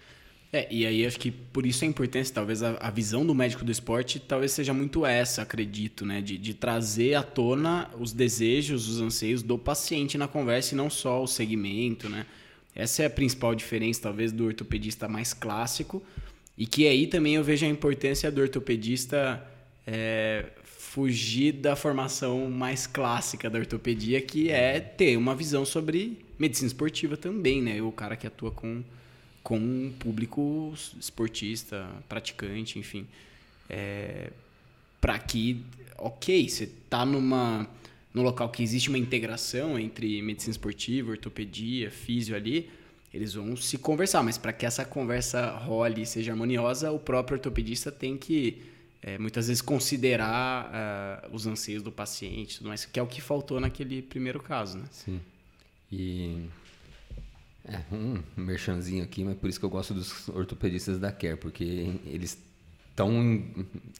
[0.53, 3.65] É, e aí acho que por isso a importância, talvez a, a visão do médico
[3.65, 6.21] do esporte talvez seja muito essa, acredito, né?
[6.21, 10.89] De, de trazer à tona os desejos, os anseios do paciente na conversa e não
[10.89, 12.25] só o segmento, né?
[12.73, 16.01] Essa é a principal diferença, talvez, do ortopedista mais clássico.
[16.57, 19.45] E que aí também eu vejo a importância do ortopedista
[19.85, 20.45] é,
[20.91, 27.15] fugir da formação mais clássica da ortopedia, que é ter uma visão sobre medicina esportiva
[27.15, 27.81] também, né?
[27.81, 28.83] O cara que atua com
[29.41, 33.07] com um público esportista, praticante, enfim.
[33.69, 34.31] É,
[34.99, 35.63] para que,
[35.97, 37.65] ok, você tá numa
[38.13, 42.69] no local que existe uma integração entre medicina esportiva, ortopedia, físio ali,
[43.13, 47.37] eles vão se conversar, mas para que essa conversa role e seja harmoniosa, o próprio
[47.37, 48.70] ortopedista tem que
[49.01, 53.21] é, muitas vezes considerar ah, os anseios do paciente, tudo mais, que é o que
[53.21, 54.85] faltou naquele primeiro caso, né?
[54.91, 55.19] Sim.
[55.91, 56.45] E.
[57.63, 61.63] É, um merchanzinho aqui, mas por isso que eu gosto dos ortopedistas da Care, porque
[62.07, 62.35] eles
[62.89, 63.43] estão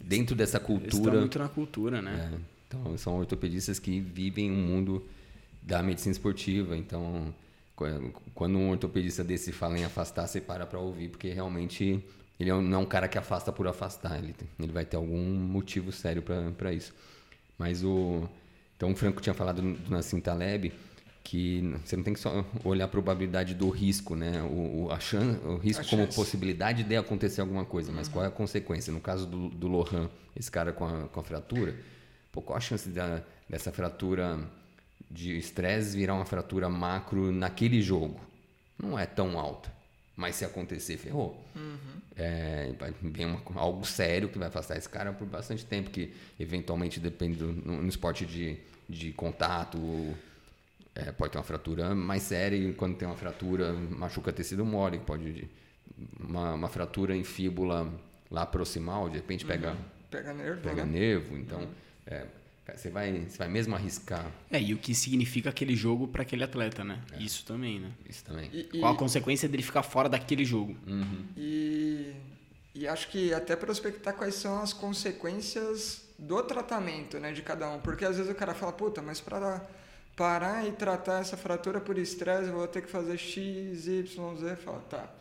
[0.03, 1.19] dentro dessa Eles estão cultura.
[1.19, 2.31] muito na cultura, né?
[2.33, 5.05] É, então, são ortopedistas que vivem um mundo
[5.61, 6.75] da medicina esportiva.
[6.75, 7.31] Então,
[7.75, 7.85] qu-
[8.33, 12.03] quando um ortopedista desse fala em afastar, você para para ouvir, porque realmente
[12.41, 14.17] ele é não é um cara que afasta por afastar.
[14.17, 16.23] Ele, ele vai ter algum motivo sério
[16.57, 16.93] para isso.
[17.57, 18.27] Mas o.
[18.75, 20.73] Então, o Franco tinha falado do Nassim Taleb.
[21.23, 24.41] que você não tem que só olhar a probabilidade do risco, né?
[24.41, 24.97] O, o, a
[25.47, 26.15] o risco a como chance.
[26.15, 28.13] possibilidade de acontecer alguma coisa, mas uhum.
[28.13, 28.91] qual é a consequência?
[28.91, 31.75] No caso do, do Lohan, esse cara com a, com a fratura,
[32.31, 34.39] pô, qual a chance da, dessa fratura
[35.11, 38.19] de estresse virar uma fratura macro naquele jogo?
[38.81, 39.71] Não é tão alta,
[40.15, 41.43] mas se acontecer, ferrou.
[41.55, 42.01] Uhum.
[42.15, 42.71] É,
[43.01, 47.37] vem uma, algo sério que vai afastar esse cara por bastante tempo, que eventualmente depende
[47.37, 49.79] do, no, no esporte de, de contato
[50.93, 54.99] é, pode ter uma fratura mais séria e quando tem uma fratura machuca tecido mole,
[54.99, 55.47] pode
[56.19, 57.91] uma, uma fratura em fíbula
[58.29, 59.77] lá proximal, de repente pega uhum.
[60.09, 60.99] pega nervo, pega né?
[60.99, 61.69] nervo, então uhum.
[62.07, 62.25] é,
[62.75, 64.31] você vai você vai mesmo arriscar.
[64.49, 67.01] É, e o que significa aquele jogo para aquele atleta, né?
[67.11, 67.21] É.
[67.21, 67.91] Isso também, né?
[68.09, 68.49] Isso também.
[68.53, 70.75] E, Qual a consequência dele ficar fora daquele jogo?
[70.87, 71.25] Uhum.
[71.35, 72.13] E
[72.73, 77.79] e acho que até prospectar quais são as consequências do tratamento, né, de cada um,
[77.79, 79.61] porque às vezes o cara fala, puta, mas para
[80.15, 84.55] parar e tratar essa fratura por estresse, eu vou ter que fazer X, Y, Z.
[84.57, 85.11] Fala, tá,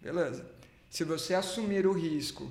[0.00, 0.44] beleza.
[0.88, 2.50] Se você assumir o risco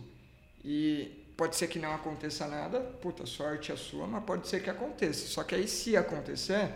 [0.63, 4.69] e pode ser que não aconteça nada, puta, sorte a sua, mas pode ser que
[4.69, 5.25] aconteça.
[5.25, 6.69] Só que aí, se acontecer,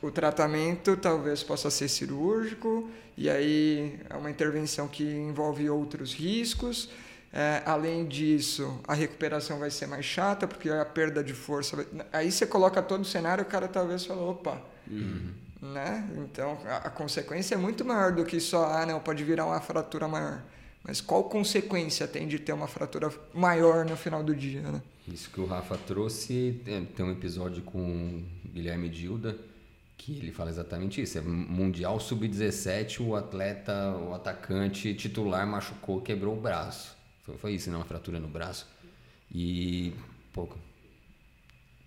[0.00, 6.90] o tratamento talvez possa ser cirúrgico, e aí é uma intervenção que envolve outros riscos.
[7.32, 11.74] É, além disso, a recuperação vai ser mais chata, porque a perda de força.
[11.74, 11.86] Vai...
[12.12, 14.62] Aí você coloca todo o cenário, o cara talvez fala, opa.
[14.88, 15.32] Uhum.
[15.60, 16.08] Né?
[16.18, 19.60] Então a, a, consequência é muito maior do que só, ah, não, pode virar uma
[19.60, 20.40] fratura maior.
[20.84, 24.62] Mas qual consequência tem de ter uma fratura maior no final do dia?
[24.62, 24.82] Né?
[25.06, 26.60] Isso que o Rafa trouxe,
[26.96, 29.36] tem um episódio com Guilherme Dilda,
[29.96, 31.18] que ele fala exatamente isso.
[31.18, 36.96] É Mundial Sub-17, o atleta, o atacante titular machucou, quebrou o braço.
[37.22, 37.76] Foi, foi isso, né?
[37.76, 38.66] Uma fratura no braço.
[39.30, 39.94] E,
[40.32, 40.48] pô,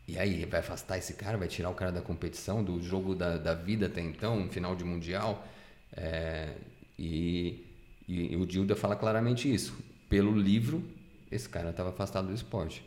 [0.08, 1.38] e aí, vai afastar esse cara?
[1.38, 4.84] Vai tirar o cara da competição, do jogo da, da vida até então, final de
[4.84, 5.46] Mundial?
[5.92, 6.54] É,
[6.98, 7.66] e,
[8.08, 9.76] e, o Dilda fala claramente isso.
[10.10, 10.84] Pelo livro,
[11.32, 12.84] esse cara estava afastado do esporte.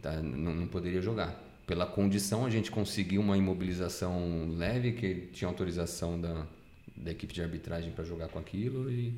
[0.00, 0.22] Tá?
[0.22, 1.38] Não, não poderia jogar.
[1.66, 6.46] Pela condição, a gente conseguiu uma imobilização leve, que tinha autorização da,
[6.96, 9.14] da equipe de arbitragem para jogar com aquilo e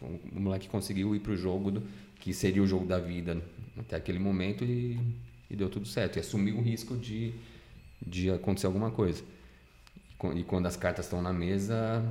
[0.00, 1.82] o moleque conseguiu ir para o jogo do,
[2.20, 3.42] que seria o jogo da vida
[3.78, 4.98] até aquele momento e,
[5.50, 6.16] e deu tudo certo.
[6.16, 7.34] E assumiu o risco de,
[8.04, 9.22] de acontecer alguma coisa.
[10.34, 12.02] E quando as cartas estão na mesa,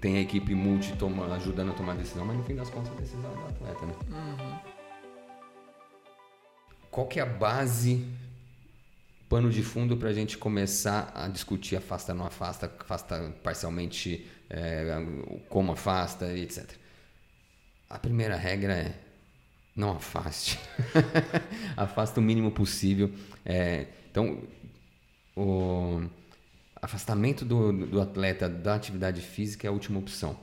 [0.00, 2.92] tem a equipe multi toma, ajudando a tomar a decisão, mas no fim das contas
[2.92, 3.86] a decisão é do atleta.
[3.86, 3.94] Né?
[4.10, 4.58] Uhum.
[6.90, 8.06] Qual que é a base,
[9.28, 14.84] pano de fundo para a gente começar a discutir afasta, não afasta, afasta parcialmente, é,
[15.48, 16.68] como afasta, etc.
[17.88, 18.94] A primeira regra é
[19.74, 20.58] não afaste.
[21.76, 23.10] Afasta o mínimo possível.
[23.44, 24.42] É, então,
[25.34, 26.02] o
[26.82, 30.36] afastamento do, do atleta da atividade física é a última opção.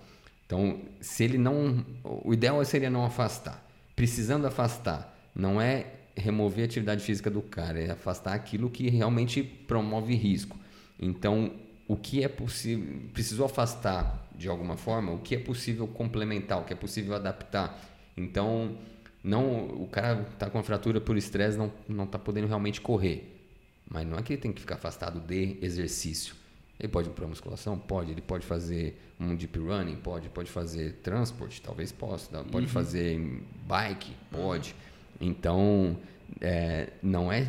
[0.45, 1.86] Então, se ele não.
[2.04, 3.65] O ideal seria não afastar.
[3.95, 9.43] Precisando afastar, não é remover a atividade física do cara, é afastar aquilo que realmente
[9.43, 10.58] promove risco.
[11.00, 11.52] Então,
[11.88, 13.02] o que é possível.
[13.13, 17.80] Precisou afastar de alguma forma o que é possível complementar, o que é possível adaptar.
[18.15, 18.78] Então,
[19.23, 23.37] não o cara está com fratura por estresse, não está podendo realmente correr.
[23.89, 26.36] Mas não é que ele tem que ficar afastado de exercício.
[26.80, 27.78] Ele pode ir para musculação?
[27.78, 28.12] Pode.
[28.12, 29.95] Ele pode fazer um deep running?
[29.95, 30.30] Pode.
[30.30, 31.62] Pode fazer transporte?
[31.62, 32.43] Talvez possa.
[32.43, 32.71] Pode uhum.
[32.71, 34.12] fazer bike?
[34.32, 34.76] Pode.
[35.19, 35.97] Então,
[36.39, 37.47] é, não é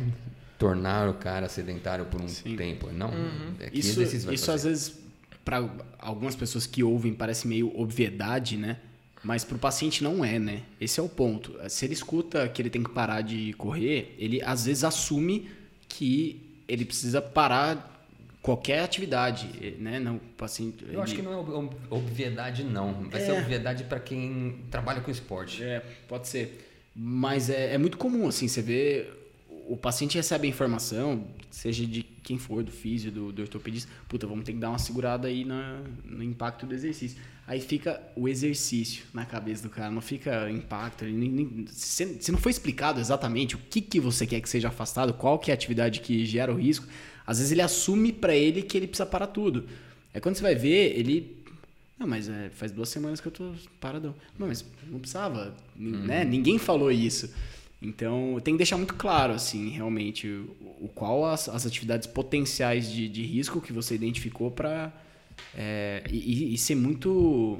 [0.57, 2.55] tornar o cara sedentário por um Sim.
[2.55, 2.91] tempo.
[2.91, 3.09] Não.
[3.09, 3.53] Uhum.
[3.59, 4.99] É isso isso às vezes
[5.45, 8.77] para algumas pessoas que ouvem parece meio obviedade, né?
[9.23, 10.63] Mas para o paciente não é, né?
[10.79, 11.57] Esse é o ponto.
[11.69, 15.49] Se ele escuta que ele tem que parar de correr, ele às vezes assume
[15.89, 18.07] que ele precisa parar
[18.41, 19.99] qualquer atividade, né?
[19.99, 20.83] Não, paciente.
[20.83, 21.01] Eu ele...
[21.01, 22.93] acho que não é obviedade não.
[23.09, 23.25] Vai é.
[23.25, 25.61] ser obviedade para quem trabalha com esporte.
[25.63, 26.67] É, pode ser.
[26.95, 29.07] Mas é, é muito comum assim, você vê
[29.69, 34.25] o paciente recebe a informação, seja de quem for, do físio, do, do ortopedista, puta,
[34.25, 37.21] vamos ter que dar uma segurada aí na, no impacto do exercício.
[37.49, 41.03] Aí fica o exercício na cabeça do cara, não fica impacto.
[41.67, 45.49] Se, não foi explicado exatamente o que, que você quer que seja afastado, qual que
[45.49, 46.85] é a atividade que gera o risco,
[47.25, 49.67] às vezes ele assume para ele que ele precisa parar tudo.
[50.13, 51.39] É quando você vai ver, ele
[51.97, 54.13] não, mas é, faz duas semanas que eu tô paradão.
[54.37, 56.05] Não, mas não precisava, uhum.
[56.05, 56.23] né?
[56.23, 57.33] Ninguém falou isso.
[57.81, 62.91] Então, tem que deixar muito claro, assim, realmente, o, o qual as, as atividades potenciais
[62.91, 64.93] de, de risco que você identificou para.
[65.55, 67.59] É, e, e, ser muito,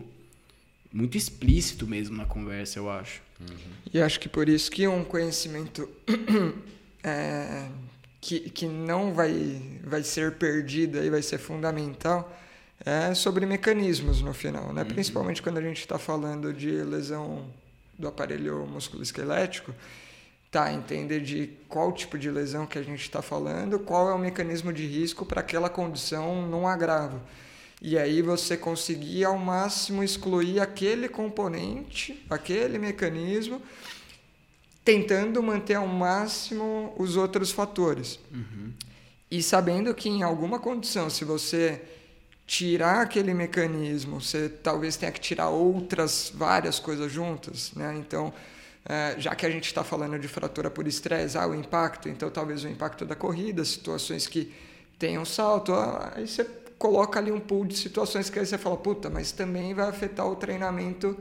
[0.92, 3.22] muito explícito mesmo na conversa, eu acho.
[3.40, 3.72] Uhum.
[3.94, 5.90] E acho que por isso que um conhecimento
[7.04, 7.68] é,
[8.22, 12.36] que, que não vai, vai ser perdida e vai ser fundamental
[12.86, 14.84] é sobre mecanismos no final, né?
[14.84, 14.88] Uhum.
[14.88, 17.46] Principalmente quando a gente está falando de lesão
[17.98, 19.76] do aparelho musculoesquelético,
[20.50, 24.18] tá, entender de qual tipo de lesão que a gente está falando, qual é o
[24.18, 27.20] mecanismo de risco para aquela condição não agravo.
[27.82, 33.62] E aí você conseguir ao máximo excluir aquele componente, aquele mecanismo,
[34.84, 38.20] tentando manter ao máximo os outros fatores.
[38.32, 38.74] Uhum.
[39.32, 41.82] E sabendo que em alguma condição, se você
[42.46, 47.96] tirar aquele mecanismo, você talvez tenha que tirar outras várias coisas juntas, né?
[47.96, 48.34] Então,
[48.84, 52.32] é, já que a gente está falando de fratura por estresse, ah, o impacto, então
[52.32, 54.52] talvez o impacto da corrida, situações que
[54.98, 56.44] tenham salto, ah, aí você
[56.80, 60.26] coloca ali um pool de situações que aí você fala, puta, mas também vai afetar
[60.26, 61.16] o treinamento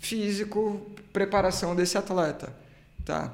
[0.00, 0.82] físico,
[1.12, 2.52] preparação desse atleta,
[3.04, 3.32] tá?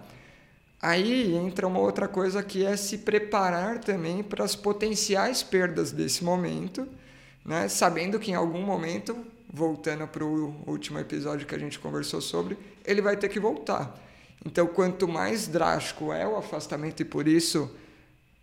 [0.81, 6.23] Aí entra uma outra coisa que é se preparar também para as potenciais perdas desse
[6.23, 6.87] momento,
[7.43, 7.67] né?
[7.69, 9.17] Sabendo que em algum momento,
[9.51, 13.99] voltando para o último episódio que a gente conversou sobre, ele vai ter que voltar.
[14.45, 17.75] Então, quanto mais drástico é o afastamento e por isso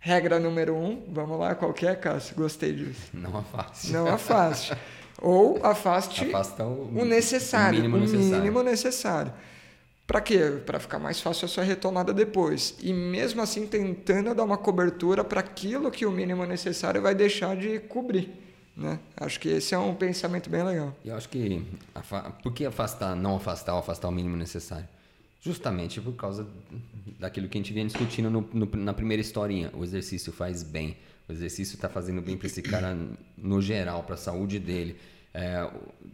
[0.04, 2.34] Regra número um, vamos lá, qual que é, Cássio?
[2.34, 3.10] Gostei disso.
[3.14, 3.92] Não afaste.
[3.92, 4.76] Não afaste.
[5.20, 8.36] Ou afaste o, o, necessário, o mínimo o necessário.
[8.36, 9.32] Mínimo necessário.
[10.04, 10.60] Para quê?
[10.66, 12.74] Para ficar mais fácil a sua retomada depois.
[12.82, 17.56] E mesmo assim tentando dar uma cobertura para aquilo que o mínimo necessário vai deixar
[17.56, 18.28] de cobrir.
[18.76, 18.98] Né?
[19.16, 20.92] Acho que esse é um pensamento bem legal.
[21.04, 21.64] E eu acho que
[22.42, 24.88] por que afastar, não afastar ou afastar o mínimo necessário?
[25.44, 26.46] Justamente por causa
[27.18, 29.72] daquilo que a gente vinha discutindo no, no, na primeira historinha.
[29.74, 30.96] O exercício faz bem.
[31.28, 32.96] O exercício está fazendo bem para esse cara
[33.36, 34.96] no geral, para a saúde dele.
[35.34, 35.68] É,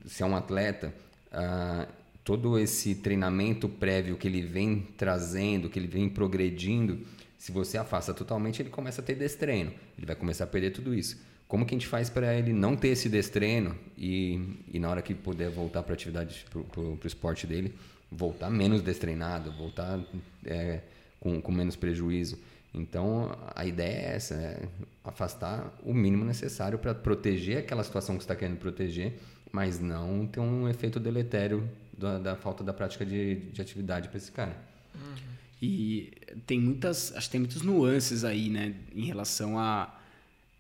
[0.07, 0.95] se é um atleta,
[1.31, 1.87] ah,
[2.25, 8.15] todo esse treinamento prévio que ele vem trazendo, que ele vem progredindo, se você afasta
[8.15, 9.73] totalmente, ele começa a ter destreino.
[9.97, 11.21] Ele vai começar a perder tudo isso.
[11.47, 15.03] Como que a gente faz para ele não ter esse destreino e, e na hora
[15.03, 17.75] que puder voltar para a atividade, para o esporte dele,
[18.11, 20.01] voltar menos destreinado, voltar
[20.45, 20.81] é,
[21.21, 22.39] com, com menos prejuízo.
[22.73, 24.69] Então, a ideia é essa, é
[25.03, 29.19] afastar o mínimo necessário para proteger aquela situação que você está querendo proteger,
[29.51, 34.19] mas não ter um efeito deletério da, da falta da prática de, de atividade para
[34.19, 34.57] esse cara.
[34.95, 35.15] Uhum.
[35.61, 36.13] E
[36.47, 39.99] tem muitas, acho que tem muitas nuances aí, né, em relação a,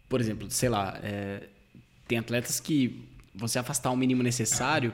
[0.09, 1.47] por exemplo, sei lá, é,
[2.07, 4.93] tem atletas que você afastar o mínimo necessário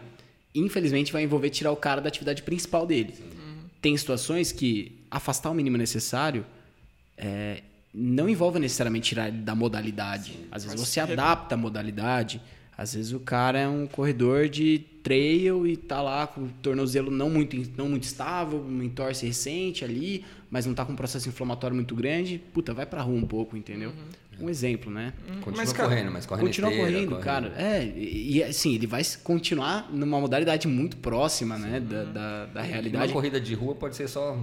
[0.54, 3.14] infelizmente vai envolver tirar o cara da atividade principal dele.
[3.20, 3.56] Uhum.
[3.80, 6.46] Tem situações que afastar o mínimo necessário
[7.16, 7.62] é,
[7.92, 10.32] não envolve necessariamente tirar ele da modalidade.
[10.32, 12.40] Sim, às vezes você adapta a modalidade.
[12.76, 17.10] Às vezes o cara é um corredor de trail e tá lá com o tornozelo
[17.10, 21.28] não muito, não muito estável, uma entorse recente ali, mas não tá com um processo
[21.28, 22.40] inflamatório muito grande.
[22.52, 23.90] Puta, vai pra rua um pouco, entendeu?
[23.90, 25.12] Uhum um exemplo, né?
[25.40, 27.52] Continua mas, correndo, mas corre Continua correndo, correndo, cara.
[27.56, 33.06] É, e, assim, ele vai continuar numa modalidade muito próxima, né, da, da, da realidade.
[33.06, 34.36] Uma corrida de rua pode ser só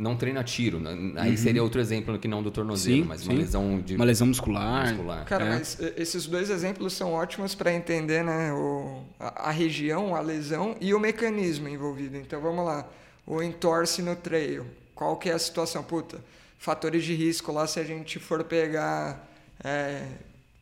[0.00, 0.80] não treina tiro.
[0.80, 0.90] Né?
[1.16, 1.36] Aí uhum.
[1.36, 3.28] seria outro exemplo que não do tornozelo, sim, mas sim.
[3.28, 4.88] uma lesão de uma lesão muscular.
[4.88, 5.24] muscular.
[5.26, 5.48] Cara, é.
[5.50, 10.76] mas esses dois exemplos são ótimos para entender, né, o, a, a, região, a lesão
[10.80, 12.16] e o mecanismo envolvido.
[12.16, 12.88] Então vamos lá,
[13.26, 14.66] o entorse no trail.
[14.94, 16.18] Qual que é a situação, puta?
[16.60, 19.26] fatores de risco lá se a gente for pegar
[19.64, 20.06] é,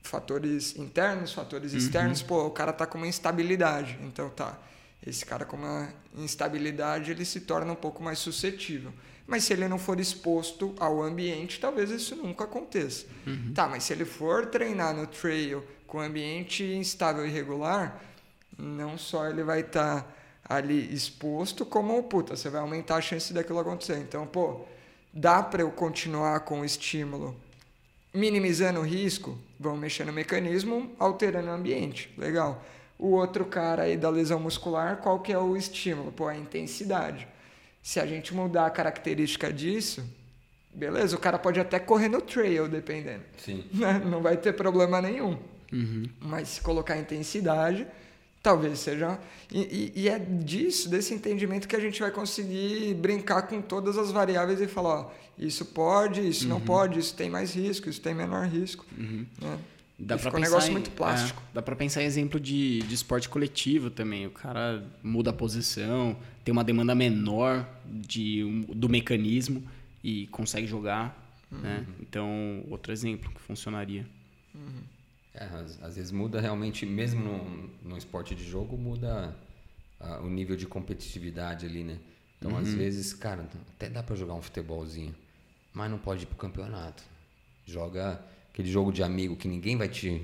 [0.01, 1.79] fatores internos, fatores uhum.
[1.79, 3.99] externos, pô, o cara tá com uma instabilidade.
[4.03, 4.57] Então tá,
[5.05, 8.93] esse cara com uma instabilidade, ele se torna um pouco mais suscetível.
[9.29, 13.05] Mas se ele não for exposto ao ambiente, talvez isso nunca aconteça.
[13.27, 13.53] Uhum.
[13.55, 18.03] Tá, mas se ele for treinar no trail com ambiente instável e irregular,
[18.57, 20.15] não só ele vai estar tá
[20.49, 23.99] ali exposto, como, puta, você vai aumentar a chance daquilo acontecer.
[23.99, 24.63] Então, pô,
[25.13, 27.39] dá para eu continuar com o estímulo
[28.15, 29.37] minimizando o risco?
[29.61, 32.11] Vamos mexer no mecanismo, alterando o ambiente.
[32.17, 32.65] Legal.
[32.99, 36.13] O outro cara aí da lesão muscular, qual que é o estímulo?
[36.13, 37.29] Pô, a intensidade.
[37.83, 40.05] Se a gente mudar a característica disso,
[40.75, 43.23] beleza, o cara pode até correr no trail, dependendo.
[43.39, 43.65] Sim.
[44.11, 45.39] Não vai ter problema nenhum.
[45.73, 46.05] Uhum.
[46.21, 47.87] Mas se colocar intensidade,
[48.43, 49.19] Talvez seja.
[49.51, 54.13] E, e, é disso, desse entendimento, que a gente vai conseguir brincar com todas as
[54.13, 56.51] variáveis e falar: ó, isso pode, isso uhum.
[56.51, 58.87] não pode, isso tem mais risco, isso tem menor risco.
[58.97, 59.27] Uhum.
[59.41, 59.59] Né?
[59.99, 61.43] Dá para um negócio em, muito plástico.
[61.51, 64.27] É, dá para pensar em exemplo de, de esporte coletivo também.
[64.27, 69.67] O cara muda a posição, tem uma demanda menor de, do mecanismo
[70.03, 71.27] e consegue jogar.
[71.51, 71.59] Uhum.
[71.59, 71.87] Né?
[72.01, 74.07] Então, outro exemplo que funcionaria.
[74.55, 74.83] Uhum.
[75.35, 79.37] É, às, às, vezes muda realmente, mesmo no, no esporte de jogo, muda
[79.99, 81.99] a, o nível de competitividade ali, né?
[82.39, 82.59] Então, uhum.
[82.59, 85.15] às vezes, cara, até dá para jogar um futebolzinho.
[85.75, 87.03] mas não pode ir pro campeonato.
[87.67, 88.23] Joga
[88.59, 90.21] aquele jogo de amigo que ninguém vai te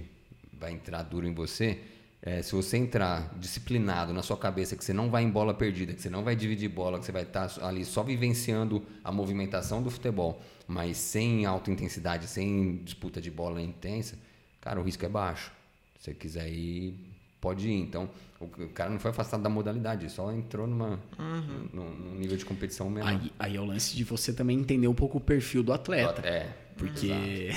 [0.59, 1.78] vai entrar duro em você.
[2.20, 5.93] É, se você entrar disciplinado na sua cabeça que você não vai em bola perdida,
[5.93, 9.82] que você não vai dividir bola, que você vai estar ali só vivenciando a movimentação
[9.82, 14.18] do futebol, mas sem alta intensidade, sem disputa de bola intensa,
[14.61, 15.53] cara, o risco é baixo.
[15.99, 16.99] Se você quiser ir,
[17.41, 17.82] pode ir.
[17.82, 18.09] Então,
[18.41, 21.68] o cara não foi afastado da modalidade, só entrou numa, uhum.
[21.72, 23.09] num, num nível de competição menor.
[23.09, 26.26] Aí, aí é o lance de você também entender um pouco o perfil do atleta.
[26.26, 26.63] É.
[26.76, 27.52] Porque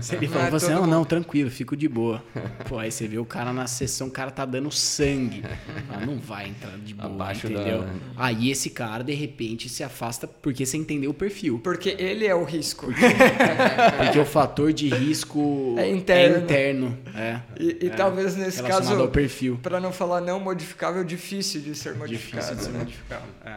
[0.00, 2.22] se ele falou assim, não, não, tranquilo, fico de boa.
[2.68, 5.42] Pô, aí você vê o cara na sessão, o cara tá dando sangue.
[5.88, 7.82] Ah, não vai entrar de boa, Abaixo entendeu?
[7.82, 7.90] Da...
[8.16, 11.60] Aí esse cara, de repente, se afasta porque você entendeu o perfil.
[11.62, 12.86] Porque ele é o risco.
[12.86, 13.00] Porque,
[14.04, 16.36] porque o fator de risco é interno.
[16.36, 19.58] É interno é, e, e é, talvez nesse caso, ao perfil.
[19.62, 22.42] para não falar não modificável, difícil de ser modificado.
[22.42, 22.78] Difícil de ser né?
[22.80, 23.56] modificável, é.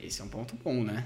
[0.00, 1.04] Esse é um ponto bom, né?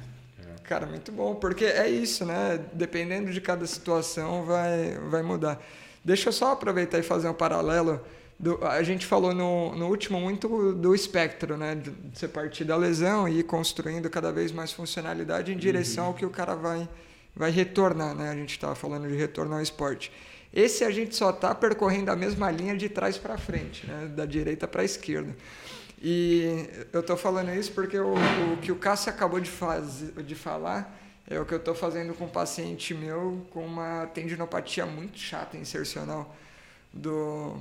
[0.65, 2.61] Cara, muito bom, porque é isso, né?
[2.73, 5.61] Dependendo de cada situação, vai, vai mudar.
[6.05, 8.01] Deixa eu só aproveitar e fazer um paralelo.
[8.39, 11.75] Do, a gente falou no, no último muito do espectro, né?
[11.75, 16.11] De você partir da lesão e ir construindo cada vez mais funcionalidade em direção uhum.
[16.11, 16.89] ao que o cara vai,
[17.35, 18.31] vai retornar, né?
[18.31, 20.13] A gente estava falando de retorno ao esporte.
[20.53, 24.11] Esse a gente só está percorrendo a mesma linha de trás para frente, né?
[24.15, 25.35] da direita para a esquerda.
[26.05, 30.35] E eu estou falando isso porque o, o, que o Cássio acabou de, faz, de
[30.35, 30.99] falar
[31.29, 35.57] é o que eu estou fazendo com um paciente meu com uma tendinopatia muito chata
[35.57, 36.35] insercional
[36.93, 37.57] do,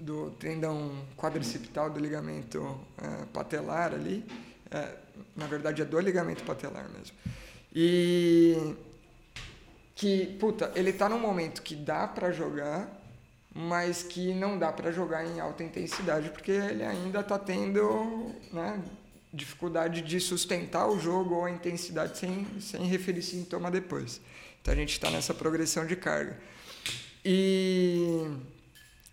[0.00, 4.24] do tendão quadricipital do ligamento é, patelar ali.
[4.68, 4.96] É,
[5.36, 7.16] na verdade, é do ligamento patelar mesmo.
[7.72, 8.74] E
[9.94, 12.88] que, puta, ele está num momento que dá para jogar,
[13.54, 18.82] mas que não dá para jogar em alta intensidade porque ele ainda está tendo né,
[19.32, 24.20] dificuldade de sustentar o jogo ou a intensidade sem, sem referir sintoma depois.
[24.60, 26.36] Então a gente está nessa progressão de carga.
[27.24, 28.26] E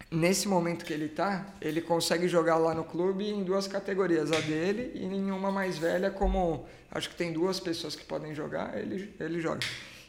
[0.09, 4.39] nesse momento que ele está, ele consegue jogar lá no clube em duas categorias, a
[4.39, 8.75] dele e em uma mais velha, como acho que tem duas pessoas que podem jogar,
[8.77, 9.59] ele, ele joga.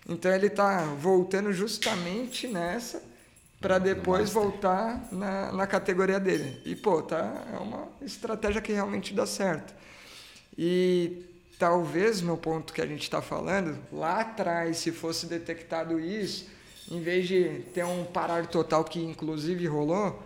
[0.08, 3.11] Então ele está voltando justamente nessa
[3.62, 6.60] para depois voltar na, na categoria dele.
[6.66, 9.72] E, pô, tá, é uma estratégia que realmente dá certo.
[10.58, 11.24] E
[11.58, 16.50] talvez no ponto que a gente está falando, lá atrás, se fosse detectado isso,
[16.90, 20.20] em vez de ter um parar total que inclusive rolou,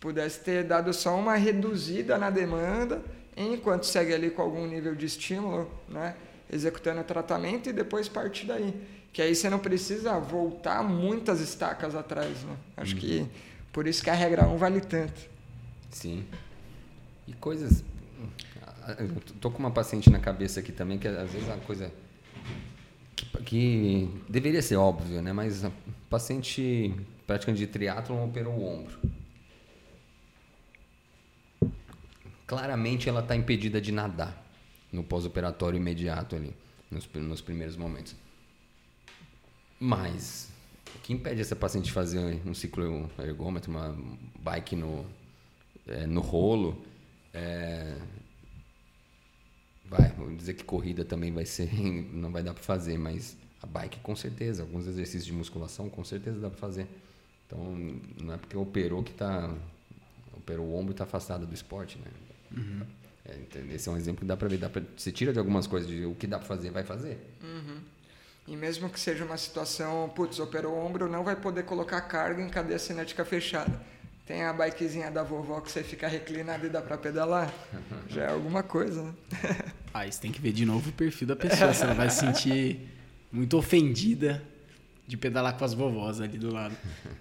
[0.00, 3.00] pudesse ter dado só uma reduzida na demanda,
[3.36, 6.16] enquanto segue ali com algum nível de estímulo, né?
[6.52, 8.74] executando o tratamento e depois partir daí.
[9.12, 12.56] Que aí você não precisa voltar muitas estacas atrás, né?
[12.76, 13.00] Acho uhum.
[13.00, 13.28] que
[13.72, 15.20] por isso que a regra 1 vale tanto.
[15.90, 16.24] Sim.
[17.26, 17.84] E coisas.
[18.98, 19.08] Eu
[19.40, 21.92] tô com uma paciente na cabeça aqui também, que às vezes é uma coisa
[23.14, 25.32] que, que deveria ser óbvio, né?
[25.32, 25.70] Mas a
[26.08, 26.94] paciente
[27.26, 28.98] praticante de triatlon operou o ombro.
[32.46, 34.44] Claramente ela está impedida de nadar
[34.92, 36.52] no pós-operatório imediato ali,
[36.90, 38.16] nos, nos primeiros momentos.
[39.80, 40.50] Mas
[40.94, 43.96] o que impede essa paciente de fazer um ciclo ergômetro, uma
[44.40, 45.06] bike no,
[45.86, 46.84] é, no rolo?
[47.32, 47.96] É,
[49.86, 51.72] vai, vou dizer que corrida também vai ser,
[52.12, 56.04] não vai dar para fazer, mas a bike com certeza, alguns exercícios de musculação com
[56.04, 56.86] certeza dá para fazer.
[57.46, 57.58] Então
[58.22, 59.52] não é porque operou que tá
[60.36, 62.10] operou o ombro e está afastado do esporte, né?
[62.56, 62.82] Uhum.
[63.24, 65.66] É, esse é um exemplo que dá para ver, dá pra, você tira de algumas
[65.66, 67.18] coisas de o que dá para fazer, vai fazer.
[67.42, 67.80] Uhum.
[68.50, 72.42] E mesmo que seja uma situação, putz, operou o ombro, não vai poder colocar carga
[72.42, 73.80] em cadeia cinética fechada.
[74.26, 77.54] Tem a bikezinha da vovó que você fica reclinado e dá para pedalar.
[78.10, 79.14] Já é alguma coisa, né?
[79.94, 82.20] Ah, você tem que ver de novo o perfil da pessoa, se ela vai se
[82.20, 82.88] sentir
[83.30, 84.42] muito ofendida
[85.06, 86.76] de pedalar com as vovós ali do lado.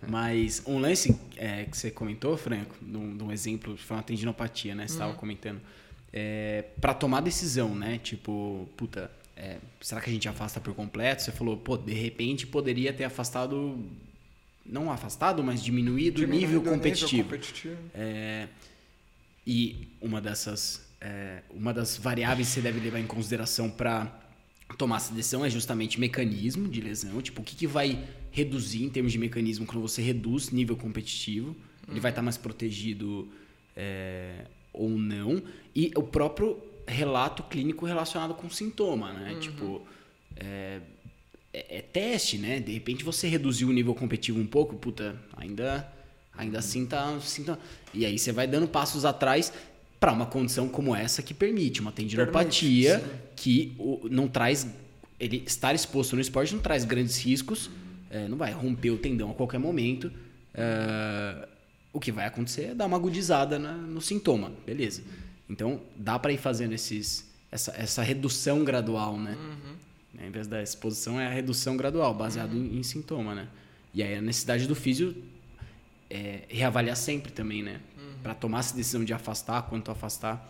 [0.07, 4.03] Mas um lance é, que você comentou, Franco, de um, de um, exemplo, foi uma
[4.03, 4.87] tendinopatia, né?
[4.87, 5.17] Você estava uhum.
[5.17, 5.61] comentando.
[6.11, 7.99] É, para tomar decisão, né?
[7.99, 11.21] Tipo, puta, é, será que a gente afasta por completo?
[11.21, 13.79] Você falou, pô, de repente poderia ter afastado,
[14.65, 17.23] não afastado, mas diminuído, o nível competitivo.
[17.23, 17.77] Nível competitivo.
[17.93, 18.49] É,
[19.47, 24.13] e uma dessas, é, uma das variáveis que você deve levar em consideração para
[24.77, 28.89] tomar essa decisão é justamente mecanismo de lesão, tipo o que, que vai reduzir em
[28.89, 31.55] termos de mecanismo quando você reduz nível competitivo,
[31.87, 32.01] ele uhum.
[32.01, 33.27] vai estar tá mais protegido
[33.75, 35.41] é, ou não,
[35.73, 39.33] e o próprio relato clínico relacionado com sintoma, né?
[39.33, 39.39] Uhum.
[39.39, 39.81] Tipo,
[40.35, 40.79] é,
[41.53, 42.59] é, é, teste, né?
[42.59, 45.87] De repente você reduziu o nível competitivo um pouco, puta, ainda,
[46.35, 46.59] ainda uhum.
[46.59, 47.59] assim tá sintoma.
[47.93, 49.53] E aí você vai dando passos atrás
[49.99, 54.65] para uma condição como essa que permite uma tendinopatia permite, que o, não traz
[55.19, 57.69] ele estar exposto no esporte não traz grandes riscos,
[58.09, 60.11] é, não vai romper o tendão a qualquer momento.
[60.53, 61.47] É,
[61.91, 65.03] o que vai acontecer é dar uma agudizada na, no sintoma, beleza.
[65.49, 69.35] Então dá para ir fazendo esses, essa, essa redução gradual, né?
[69.35, 70.21] Uhum.
[70.21, 72.65] Ao invés da exposição é a redução gradual, baseado uhum.
[72.65, 73.47] em, em, sintoma, né?
[73.93, 75.15] E aí a necessidade do físio
[76.09, 77.81] é reavaliar sempre também, né?
[77.97, 78.13] Uhum.
[78.21, 80.47] Para tomar essa decisão de afastar, quanto afastar.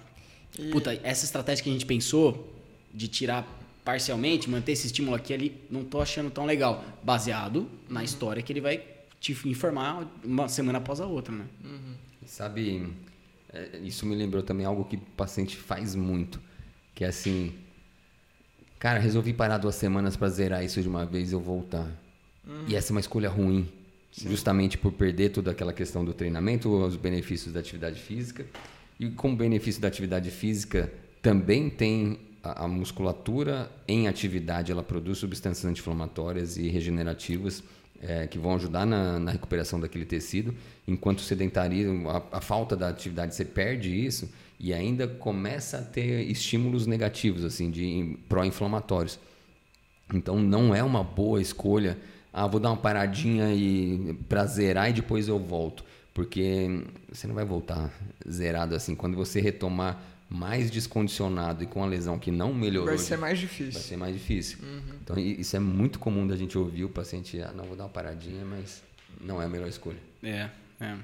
[0.58, 0.70] E...
[0.70, 2.54] Puta, essa estratégia que a gente pensou
[2.93, 3.47] de tirar
[3.86, 6.84] parcialmente, manter esse estímulo aqui ali, não tô achando tão legal.
[7.04, 8.06] Baseado na uhum.
[8.06, 8.84] história que ele vai
[9.20, 11.45] te informar uma semana após a outra, né?
[11.64, 11.93] Uhum.
[12.26, 12.88] Sabe,
[13.84, 16.39] isso me lembrou também algo que o paciente faz muito,
[16.93, 17.54] que é assim,
[18.78, 21.88] cara, resolvi parar duas semanas para zerar isso de uma vez e eu voltar.
[22.47, 22.66] Uhum.
[22.68, 23.68] E essa é uma escolha ruim,
[24.12, 24.30] Sim.
[24.30, 28.45] justamente por perder toda aquela questão do treinamento, os benefícios da atividade física.
[29.00, 30.91] E como benefício da atividade física
[31.22, 37.64] também tem a, a musculatura em atividade, ela produz substâncias anti-inflamatórias e regenerativas
[38.02, 40.54] é, que vão ajudar na, na, recuperação daquele tecido,
[40.88, 44.30] enquanto o sedentarismo, a, a, falta da atividade, você perde isso
[44.60, 49.20] e ainda começa a ter estímulos negativos, assim, de pró-inflamatórios.
[50.14, 51.97] Então não é uma boa escolha,
[52.34, 55.84] ah, vou dar uma paradinha e para zerar e depois eu volto,
[56.14, 57.91] porque você não vai voltar
[58.28, 58.95] zerado assim.
[58.95, 62.89] Quando você retomar mais descondicionado e com a lesão que não melhorou.
[62.89, 63.73] Vai ser mais difícil.
[63.73, 64.59] Vai ser mais difícil.
[64.61, 64.95] Uhum.
[65.03, 67.89] Então, isso é muito comum da gente ouvir o paciente, ah, não, vou dar uma
[67.89, 68.84] paradinha, mas
[69.19, 69.97] não é a melhor escolha.
[70.21, 70.49] É,
[70.80, 70.95] é.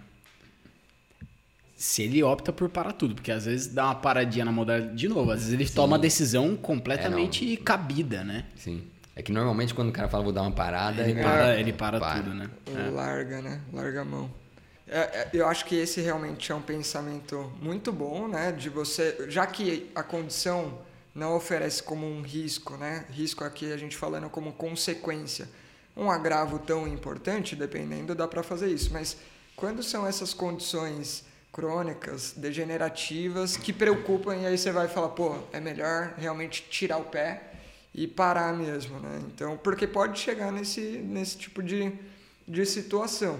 [1.76, 5.09] Se ele opta por parar tudo, porque às vezes dá uma paradinha na modalidade, de
[5.09, 5.73] novo, às vezes ele Sim.
[5.73, 8.45] toma uma decisão completamente é, cabida, né?
[8.55, 8.84] Sim.
[9.15, 11.73] É que normalmente quando o cara fala vou dar uma parada, ele, ele para, ele
[11.73, 12.49] para, para, tudo, né?
[12.67, 12.89] É.
[12.89, 13.61] Larga, né?
[13.73, 14.30] Larga a mão.
[14.88, 18.51] É, é, eu acho que esse realmente é um pensamento muito bom, né?
[18.51, 20.79] De você, já que a condição
[21.13, 23.05] não oferece como um risco, né?
[23.09, 25.49] Risco aqui a gente falando como consequência,
[25.97, 28.91] um agravo tão importante, dependendo, dá para fazer isso.
[28.93, 29.17] Mas
[29.55, 35.59] quando são essas condições crônicas, degenerativas, que preocupam e aí você vai falar, pô, é
[35.59, 37.53] melhor realmente tirar o pé
[37.93, 39.21] e parar mesmo, né?
[39.27, 41.91] Então, porque pode chegar nesse nesse tipo de
[42.47, 43.39] de situação.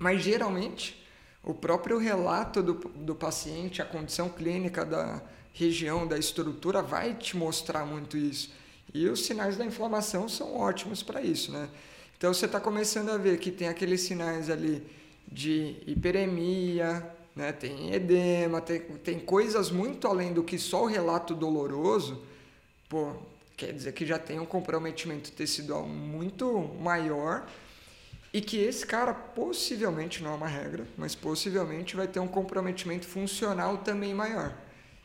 [0.00, 0.98] Mas geralmente
[1.44, 5.22] o próprio relato do, do paciente, a condição clínica da
[5.52, 8.50] região, da estrutura, vai te mostrar muito isso.
[8.94, 11.68] E os sinais da inflamação são ótimos para isso, né?
[12.16, 14.82] Então você está começando a ver que tem aqueles sinais ali
[15.30, 17.52] de hiperemia, né?
[17.52, 22.22] tem edema, tem, tem coisas muito além do que só o relato doloroso.
[22.88, 23.12] Pô,
[23.54, 27.46] quer dizer que já tem um comprometimento tecidual muito maior
[28.32, 33.06] e que esse cara possivelmente, não é uma regra, mas possivelmente vai ter um comprometimento
[33.06, 34.56] funcional também maior.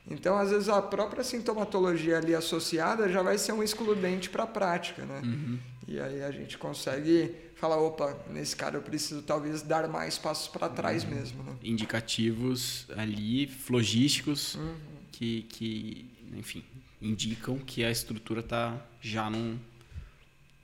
[0.09, 4.47] Então, às vezes, a própria sintomatologia ali associada já vai ser um excludente para a
[4.47, 5.21] prática, né?
[5.23, 5.59] Uhum.
[5.87, 10.47] E aí a gente consegue falar, opa, nesse cara eu preciso talvez dar mais passos
[10.47, 11.09] para trás uhum.
[11.09, 11.55] mesmo, né?
[11.63, 14.75] Indicativos ali, logísticos, uhum.
[15.11, 16.05] que, que,
[16.37, 16.63] enfim,
[17.01, 19.57] indicam que a estrutura está já num,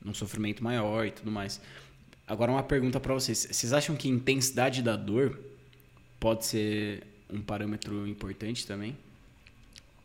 [0.03, 1.59] num sofrimento maior e tudo mais.
[2.27, 3.47] Agora uma pergunta para vocês.
[3.51, 5.39] Vocês acham que intensidade da dor
[6.19, 8.95] pode ser um parâmetro importante também?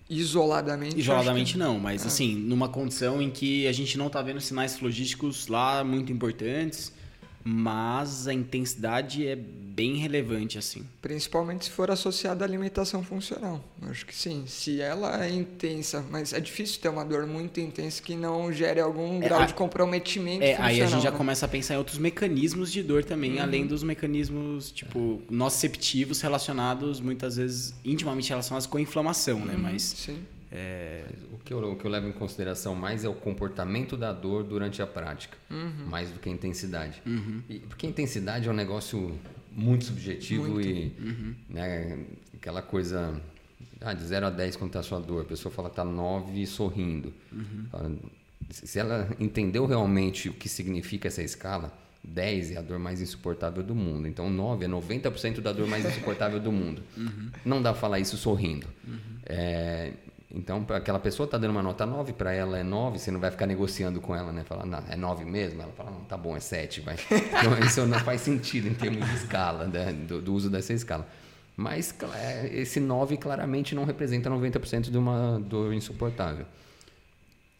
[0.08, 0.98] Isoladamente?
[0.98, 1.58] Isoladamente que...
[1.58, 2.06] não, mas ah.
[2.06, 6.92] assim, numa condição em que a gente não está vendo sinais logísticos lá muito importantes,
[7.48, 10.84] mas a intensidade é bem relevante assim.
[11.00, 13.62] Principalmente se for associada à alimentação funcional.
[13.80, 14.42] Eu acho que sim.
[14.48, 18.80] Se ela é intensa, mas é difícil ter uma dor muito intensa que não gere
[18.80, 21.16] algum é, grau a, de comprometimento é, Aí a gente já né?
[21.16, 23.42] começa a pensar em outros mecanismos de dor também, uhum.
[23.42, 29.54] além dos mecanismos tipo nociceptivos relacionados muitas vezes intimamente relacionados com a inflamação, né?
[29.54, 29.60] uhum?
[29.60, 30.18] Mas sim.
[30.50, 34.12] É, o, que eu, o que eu levo em consideração mais é o comportamento da
[34.12, 35.86] dor durante a prática, uhum.
[35.88, 37.02] mais do que a intensidade.
[37.04, 37.42] Uhum.
[37.48, 39.18] E, porque a intensidade é um negócio
[39.50, 40.68] muito subjetivo muito.
[40.68, 41.34] e uhum.
[41.48, 41.98] né,
[42.34, 43.20] aquela coisa
[43.80, 45.22] ah, de 0 a 10 quanto está a sua dor.
[45.22, 47.12] A pessoa fala que está 9 sorrindo.
[47.32, 47.98] Uhum.
[48.50, 53.62] Se ela entendeu realmente o que significa essa escala, 10 é a dor mais insuportável
[53.62, 54.06] do mundo.
[54.06, 56.82] Então 9 é 90% da dor mais insuportável do mundo.
[56.96, 57.30] Uhum.
[57.44, 58.66] Não dá para falar isso sorrindo.
[58.86, 58.98] Uhum.
[59.26, 59.92] É,
[60.30, 63.30] então, aquela pessoa está dando uma nota 9, para ela é 9, você não vai
[63.30, 64.42] ficar negociando com ela, né?
[64.44, 65.62] Falar, não, é 9 mesmo?
[65.62, 66.96] Ela fala, não, tá bom, é 7, vai.
[67.10, 69.92] Então, isso não faz sentido em termos de escala, né?
[69.92, 71.06] do, do, uso dessa escala.
[71.56, 76.44] Mas é, esse 9 claramente não representa 90% de uma dor insuportável.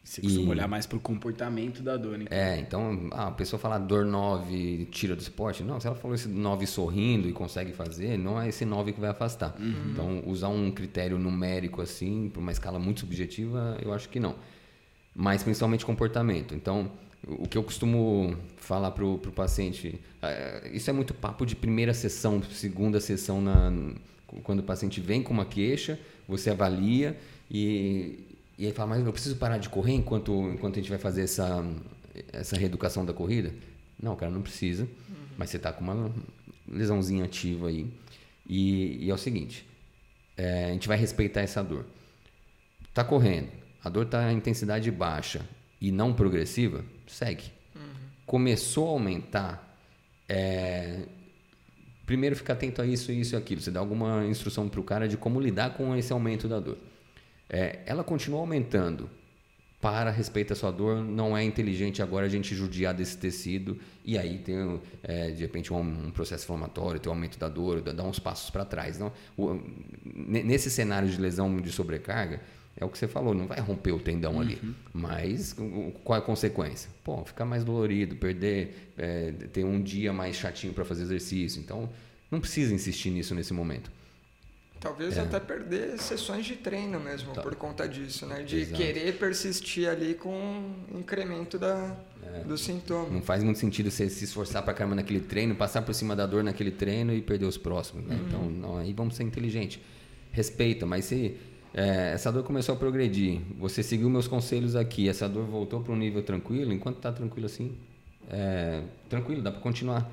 [0.07, 0.51] Você costuma e...
[0.51, 2.39] olhar mais para o comportamento da dor, então.
[2.39, 5.65] É, então ah, a pessoa fala dor 9 tira do esporte.
[5.65, 9.01] Não, se ela falou esse 9 sorrindo e consegue fazer, não é esse 9 que
[9.01, 9.57] vai afastar.
[9.59, 9.91] Uhum.
[9.91, 14.37] Então, usar um critério numérico assim, para uma escala muito subjetiva, eu acho que não.
[15.13, 16.55] mas principalmente comportamento.
[16.55, 16.89] Então,
[17.27, 21.93] o que eu costumo falar para o paciente, é, isso é muito papo de primeira
[21.93, 23.73] sessão, segunda sessão, na,
[24.45, 25.99] quando o paciente vem com uma queixa,
[26.29, 27.19] você avalia
[27.51, 28.21] e,
[28.59, 31.23] e aí fala, mas eu preciso parar de correr enquanto, enquanto a gente vai fazer
[31.23, 31.65] essa,
[32.33, 33.53] essa reeducação da corrida?
[34.03, 35.17] Não, cara, não precisa, uhum.
[35.37, 36.11] mas você está com uma
[36.67, 37.87] lesãozinha ativa aí.
[38.49, 39.67] E, e é o seguinte,
[40.37, 41.85] é, a gente vai respeitar essa dor.
[42.95, 43.49] Tá correndo,
[43.85, 45.45] a dor está em intensidade baixa
[45.79, 47.45] e não progressiva, segue.
[47.75, 47.83] Uhum.
[48.25, 49.79] Começou a aumentar,
[50.27, 51.03] é,
[52.07, 53.61] primeiro fica atento a isso, isso e aquilo.
[53.61, 56.79] Você dá alguma instrução para o cara de como lidar com esse aumento da dor.
[57.49, 59.09] É, ela continua aumentando,
[59.81, 64.19] para, respeita a sua dor, não é inteligente agora a gente judiar desse tecido e
[64.19, 68.03] aí tem, é, de repente, um, um, processo inflamatório, tem um aumento da dor, dá
[68.03, 68.99] uns passos para trás.
[68.99, 69.61] Não, o,
[70.05, 72.41] nesse cenário de lesão de sobrecarga,
[72.77, 74.41] é o que você falou, não vai romper o tendão uhum.
[74.41, 74.61] ali.
[74.93, 75.55] Mas
[76.05, 76.91] qual é a consequência?
[77.03, 81.61] Pô, ficar mais dolorido, perder, é, ter um dia mais chatinho para fazer exercício.
[81.61, 81.89] Então,
[82.31, 83.91] não precisa insistir nisso nesse momento.
[84.87, 85.21] Talvez é.
[85.21, 87.43] até perder sessões de treino mesmo tá.
[87.43, 88.43] por conta disso, né?
[88.43, 88.77] De Exato.
[88.81, 90.31] querer persistir ali com
[90.93, 92.45] o incremento da, é.
[92.45, 93.09] do sintoma.
[93.11, 96.27] Não faz muito sentido você se esforçar para caramba naquele treino, passar por cima da
[96.27, 98.07] dor naquele treino e perder os próximos.
[98.07, 98.15] Né?
[98.15, 98.27] Uhum.
[98.27, 99.81] Então, não, aí vamos ser inteligentes.
[100.33, 101.37] Respeita, mas se
[101.75, 105.93] é, essa dor começou a progredir, você seguiu meus conselhos aqui, essa dor voltou para
[105.93, 107.77] um nível tranquilo, enquanto está tranquilo assim,
[108.31, 110.11] é, tranquilo, dá para continuar.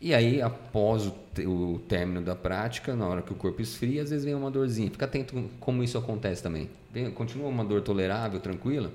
[0.00, 1.14] E aí, após o,
[1.46, 4.90] o, término da prática, na hora que o corpo esfria, às vezes vem uma dorzinha.
[4.90, 6.70] Fica atento como isso acontece também.
[6.92, 8.92] Vem, continua uma dor tolerável, tranquila.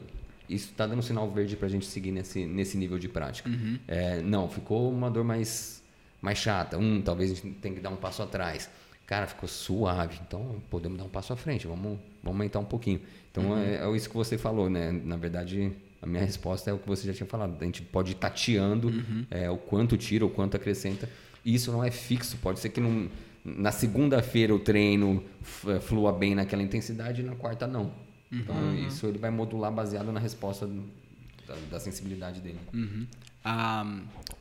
[0.50, 3.50] Isso está dando um sinal verde para a gente seguir nesse, nesse nível de prática.
[3.50, 3.80] Uhum.
[3.88, 5.84] É, não, ficou uma dor mais,
[6.22, 6.78] mais chata.
[6.78, 8.70] Um, talvez a gente tenha que dar um passo atrás.
[9.06, 10.20] Cara, ficou suave.
[10.26, 11.68] Então, podemos dar um passo à frente.
[11.68, 13.02] Vamos, vamos aumentar um pouquinho.
[13.30, 13.58] Então, uhum.
[13.58, 14.92] é, é isso que você falou, né?
[14.92, 15.74] Na verdade,
[16.04, 17.56] a minha resposta é o que você já tinha falado.
[17.60, 19.26] A gente pode ir tateando uhum.
[19.32, 21.10] é, o quanto tira, o quanto acrescenta.
[21.46, 22.38] E isso não é fixo.
[22.42, 23.10] Pode ser que num,
[23.44, 25.24] na segunda-feira o treino
[25.66, 27.84] é, flua bem naquela intensidade e na quarta não.
[28.30, 28.40] Uhum.
[28.40, 32.60] Então, isso ele vai modular baseado na resposta da, da sensibilidade dele.
[32.74, 33.08] Uhum.
[33.42, 33.86] A,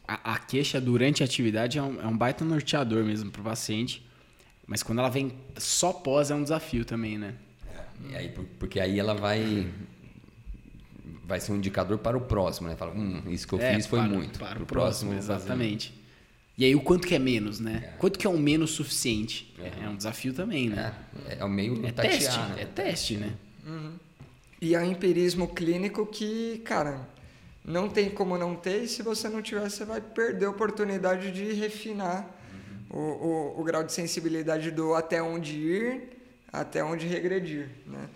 [0.09, 3.45] a, a, queixa durante a atividade é um, é um baita norteador mesmo para o
[3.45, 4.05] paciente.
[4.67, 7.35] Mas quando ela vem só pós é um desafio também, né?
[8.11, 9.69] É, aí, porque aí ela vai
[11.33, 12.77] vai ser um indicador para o próximo, né?
[12.77, 14.39] Fala, hum, isso que eu é, fiz foi para, muito.
[14.39, 15.95] Para o próximo, próximo exatamente.
[16.59, 17.85] E aí o quanto que é menos, né?
[17.85, 17.97] É.
[17.97, 19.55] Quanto que é um menos suficiente?
[19.59, 20.95] É, é um desafio também, né?
[21.27, 22.57] É, é o meio é tatear, teste, né?
[22.59, 23.33] É teste, né?
[23.67, 23.93] Uhum.
[24.61, 27.09] E é empirismo clínico que, cara,
[27.65, 31.33] não tem como não ter, e se você não tiver, você vai perder a oportunidade
[31.33, 32.29] de refinar
[32.91, 32.99] uhum.
[32.99, 36.03] o, o, o grau de sensibilidade do até onde ir,
[36.53, 38.07] até onde regredir, né?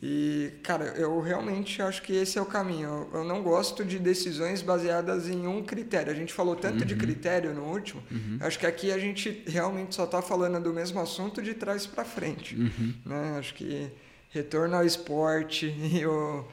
[0.00, 3.08] E, cara, eu realmente acho que esse é o caminho.
[3.12, 6.12] Eu não gosto de decisões baseadas em um critério.
[6.12, 6.86] A gente falou tanto uhum.
[6.86, 8.00] de critério no último.
[8.10, 8.38] Uhum.
[8.40, 12.04] Acho que aqui a gente realmente só está falando do mesmo assunto de trás para
[12.04, 12.54] frente.
[12.54, 12.94] Uhum.
[13.04, 13.36] Né?
[13.38, 13.90] Acho que
[14.30, 16.44] retorno ao esporte e o,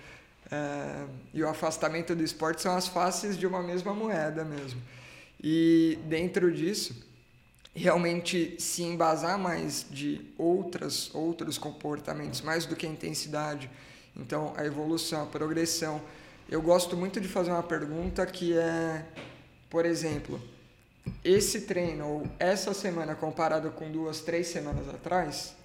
[0.51, 4.81] é, e o afastamento do esporte são as faces de uma mesma moeda mesmo.
[5.39, 6.95] E dentro disso,
[7.75, 13.69] realmente se embasar mais de outras outros comportamentos mais do que a intensidade.
[14.15, 16.01] Então a evolução a progressão.
[16.49, 19.05] Eu gosto muito de fazer uma pergunta que é
[19.69, 20.41] por exemplo
[21.23, 25.55] esse treino ou essa semana comparado com duas três semanas atrás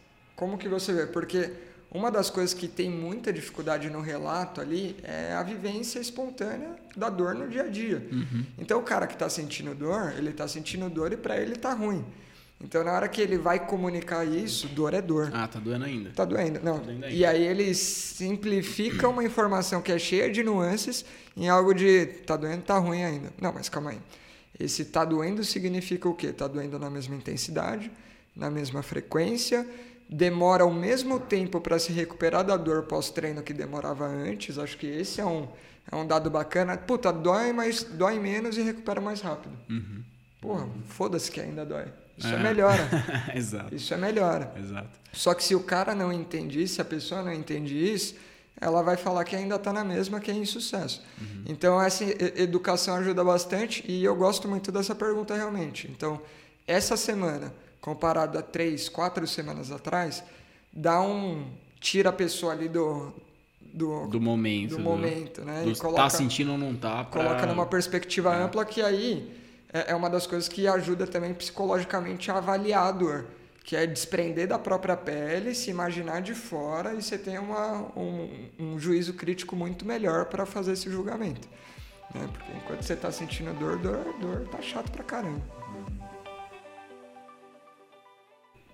[0.41, 1.07] como que você vê?
[1.07, 1.53] Porque
[1.91, 7.11] uma das coisas que tem muita dificuldade no relato ali é a vivência espontânea da
[7.11, 8.07] dor no dia a dia.
[8.13, 8.47] Uhum.
[8.59, 11.73] Então, o cara que está sentindo dor, ele está sentindo dor e para ele está
[11.73, 12.05] ruim.
[12.63, 15.31] Então, na hora que ele vai comunicar isso, dor é dor.
[15.33, 16.11] Ah, tá doendo ainda.
[16.11, 16.79] Tá doendo, não.
[16.79, 17.17] Tá doendo ainda.
[17.17, 21.05] E aí ele simplifica uma informação que é cheia de nuances
[21.37, 23.33] em algo de tá doendo, tá ruim ainda.
[23.41, 23.99] Não, mas calma aí.
[24.59, 26.33] Esse tá doendo significa o quê?
[26.33, 27.91] Tá doendo na mesma intensidade,
[28.37, 29.67] na mesma frequência,
[30.11, 34.59] demora o mesmo tempo para se recuperar da dor pós-treino que demorava antes.
[34.59, 35.49] Acho que esse é um,
[35.91, 36.77] é um dado bacana.
[36.77, 39.57] Puta, dói, mas dói menos e recupera mais rápido.
[39.69, 40.03] Uhum.
[40.41, 41.87] Porra, foda-se que ainda dói.
[42.19, 42.89] Isso é, é melhora.
[43.35, 43.75] Exato.
[43.75, 44.53] Isso é melhora.
[44.59, 44.99] Exato.
[45.13, 48.17] Só que se o cara não entende isso, se a pessoa não entende isso,
[48.61, 51.03] ela vai falar que ainda está na mesma, que é insucesso.
[51.21, 51.45] Uhum.
[51.47, 55.89] Então, essa educação ajuda bastante e eu gosto muito dessa pergunta realmente.
[55.91, 56.21] Então,
[56.67, 60.23] essa semana comparado a três, quatro semanas atrás,
[60.73, 61.47] dá um
[61.81, 63.13] tira a pessoa ali do
[63.73, 65.63] do, do momento, do, do momento, né?
[65.63, 67.23] Do, e coloca, tá sentindo ou não tá, pra...
[67.23, 68.43] coloca numa perspectiva é.
[68.43, 69.33] ampla que aí
[69.73, 73.27] é, é uma das coisas que ajuda também psicologicamente a avaliar a dor,
[73.65, 78.49] que é desprender da própria pele, se imaginar de fora e você tem uma, um,
[78.59, 81.49] um juízo crítico muito melhor para fazer esse julgamento.
[82.13, 82.29] Né?
[82.33, 85.60] Porque enquanto você está sentindo dor, dor, dor tá chato pra caramba.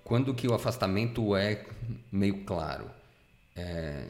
[0.06, 1.66] Quando que o afastamento é
[2.10, 2.88] meio claro?
[3.54, 4.06] É,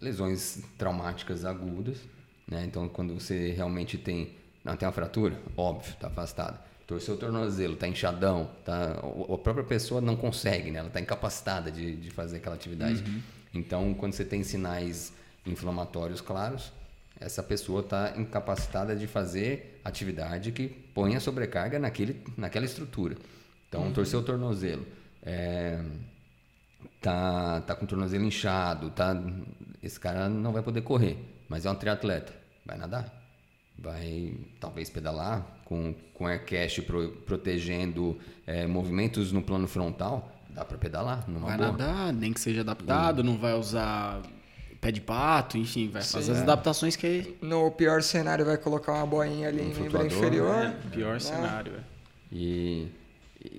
[0.00, 1.98] lesões traumáticas agudas,
[2.46, 2.64] né?
[2.66, 4.36] Então, quando você realmente tem...
[4.62, 5.40] Não, tem uma fratura?
[5.56, 10.78] Óbvio, está afastado torceu o tornozelo, está inchadão, tá, a própria pessoa não consegue, né?
[10.78, 13.02] ela está incapacitada de, de fazer aquela atividade.
[13.02, 13.22] Uhum.
[13.52, 15.12] Então, quando você tem sinais
[15.44, 16.72] inflamatórios claros,
[17.18, 23.16] essa pessoa está incapacitada de fazer atividade que ponha sobrecarga naquele, naquela estrutura.
[23.68, 23.92] Então, uhum.
[23.92, 24.86] torceu o tornozelo,
[25.26, 25.82] é,
[27.00, 29.20] tá, tá com o tornozelo inchado, tá,
[29.82, 31.18] esse cara não vai poder correr,
[31.48, 32.32] mas é um triatleta,
[32.64, 33.12] vai nadar,
[33.76, 38.16] vai talvez pedalar, com, com AirCast pro, protegendo
[38.46, 41.28] é, movimentos no plano frontal, dá para pedalar.
[41.28, 41.72] Numa vai boa.
[41.72, 44.22] nadar, nem que seja adaptado, não vai usar
[44.80, 47.36] pé de pato, enfim, vai Sim, fazer as adaptações que...
[47.42, 50.54] No pior cenário vai colocar uma boinha ali um em membro inferior.
[50.54, 51.20] É, pior né?
[51.20, 51.80] cenário, é.
[52.30, 52.88] E,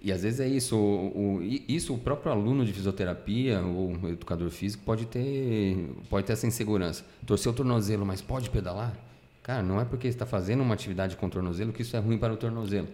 [0.01, 4.49] e às vezes é isso, o, o, isso o próprio aluno de fisioterapia ou educador
[4.49, 7.05] físico pode ter, pode ter essa insegurança.
[7.25, 8.97] Torcer o tornozelo, mas pode pedalar?
[9.43, 12.17] Cara, não é porque está fazendo uma atividade com o tornozelo que isso é ruim
[12.17, 12.87] para o tornozelo.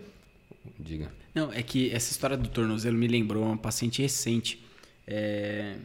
[0.80, 1.12] Diga.
[1.34, 4.64] Não, é que essa história do tornozelo me lembrou uma paciente recente
[5.08, 5.76] é,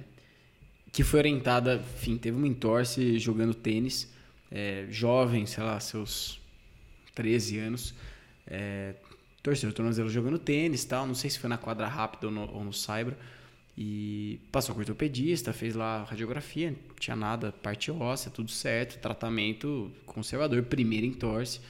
[0.93, 4.13] que foi orientada, enfim, teve uma entorse jogando tênis,
[4.51, 6.41] é, jovem, sei lá, seus
[7.15, 7.95] 13 anos,
[8.47, 8.95] é,
[9.43, 12.51] torceu o tornozelo jogando tênis tal, não sei se foi na quadra rápida ou no,
[12.53, 13.17] ou no Saibro,
[13.77, 18.51] e passou com o ortopedista, fez lá a radiografia, não tinha nada, parte óssea, tudo
[18.51, 21.61] certo, tratamento conservador, primeiro entorse.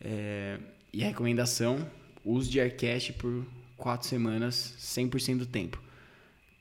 [0.00, 0.58] É,
[0.92, 1.84] e a recomendação,
[2.24, 3.44] uso de Aircast por
[3.76, 5.82] quatro semanas, 100% do tempo.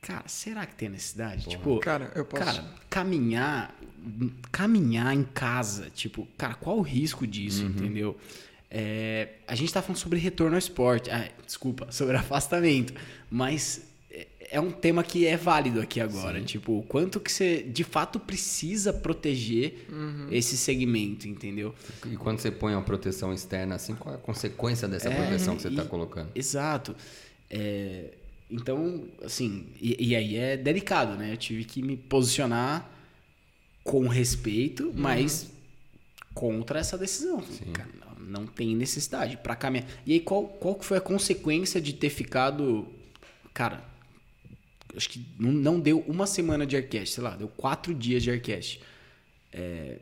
[0.02, 1.44] Cara, será que tem necessidade?
[1.44, 1.58] Porra.
[1.58, 2.44] Tipo, cara, eu posso...
[2.44, 3.76] cara, caminhar,
[4.52, 7.70] caminhar em casa, tipo, cara, qual o risco disso, uhum.
[7.70, 8.18] entendeu?
[8.70, 12.94] É, a gente tá falando sobre retorno ao esporte, ah, desculpa, sobre afastamento,
[13.30, 13.88] mas
[14.50, 16.40] é um tema que é válido aqui agora.
[16.40, 16.46] Sim.
[16.46, 20.28] Tipo, o quanto que você de fato precisa proteger uhum.
[20.32, 21.76] esse segmento, entendeu?
[22.06, 25.56] E quando você põe uma proteção externa assim, qual é a consequência dessa é, proteção
[25.56, 26.30] que você está colocando?
[26.34, 26.96] Exato.
[27.50, 28.14] É,
[28.50, 31.34] então, assim, e, e, aí é delicado, né?
[31.34, 32.90] Eu tive que me posicionar
[33.84, 34.94] com respeito, uhum.
[34.96, 35.52] mas
[36.34, 37.44] contra essa decisão.
[37.74, 37.90] Cara,
[38.28, 39.88] não, tem necessidade para caminhar.
[40.06, 42.88] E aí, qual, qual foi a consequência de ter ficado.
[43.54, 43.84] Cara,
[44.96, 48.30] acho que não, não deu uma semana de Aircast, sei lá, deu quatro dias de
[48.30, 48.82] Aircast.
[49.52, 50.00] É,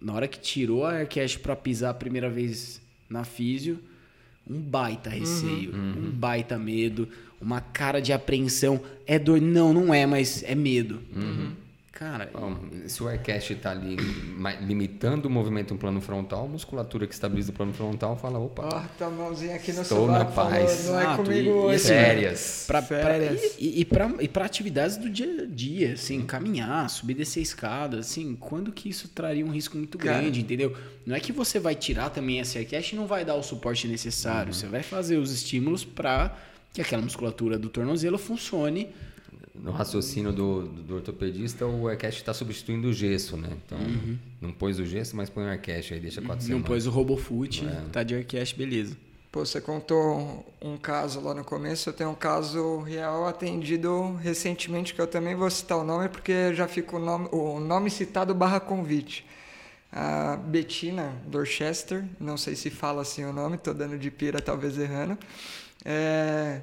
[0.00, 3.78] na hora que tirou a Aircast para pisar a primeira vez na físio,
[4.48, 5.18] um baita uhum.
[5.18, 7.08] receio, uhum, um baita medo,
[7.40, 8.82] uma cara de apreensão.
[9.06, 9.40] É dor?
[9.40, 11.02] Não, não é, mas é medo.
[11.14, 11.52] Uhum.
[12.02, 12.56] Cara, Bom,
[12.88, 13.96] se o aircast está ali
[14.62, 18.66] limitando o movimento no plano frontal, a musculatura que estabiliza o plano frontal fala, opa,
[18.66, 20.86] oh, tá mãozinha aqui no estou na paz.
[20.86, 21.84] Falou, não é comigo e, hoje.
[21.84, 22.64] E, férias.
[22.66, 23.40] Pra, férias.
[23.40, 23.86] Pra, e,
[24.20, 28.88] e para atividades do dia a dia, assim, caminhar, subir descer escada, assim, quando que
[28.88, 30.76] isso traria um risco muito Cara, grande, entendeu?
[31.06, 33.86] Não é que você vai tirar também esse aircast e não vai dar o suporte
[33.86, 34.52] necessário, uhum.
[34.52, 36.36] você vai fazer os estímulos para
[36.72, 38.88] que aquela musculatura do tornozelo funcione
[39.62, 43.48] no raciocínio do, do, do ortopedista, o Aircast está substituindo o gesso, né?
[43.64, 44.18] Então, uhum.
[44.40, 46.62] não pôs o gesso, mas põe o Aircast, aí deixa quatro semanas.
[46.62, 47.82] Não pôs o RoboFoot, é.
[47.92, 48.96] tá de Aircast, beleza.
[49.30, 54.92] Pô, você contou um caso lá no começo, eu tenho um caso real atendido recentemente,
[54.92, 58.34] que eu também vou citar o nome, porque já fica o nome, o nome citado
[58.34, 59.24] barra convite.
[59.90, 64.76] A Bettina Dorchester, não sei se fala assim o nome, tô dando de pira, talvez
[64.78, 65.16] errando.
[65.84, 66.60] É,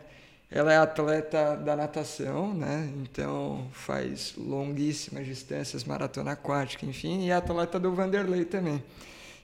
[0.52, 2.92] ela é atleta da natação, né?
[2.98, 8.84] Então faz longuíssimas distâncias, maratona aquática, enfim, e é atleta do Vanderlei também.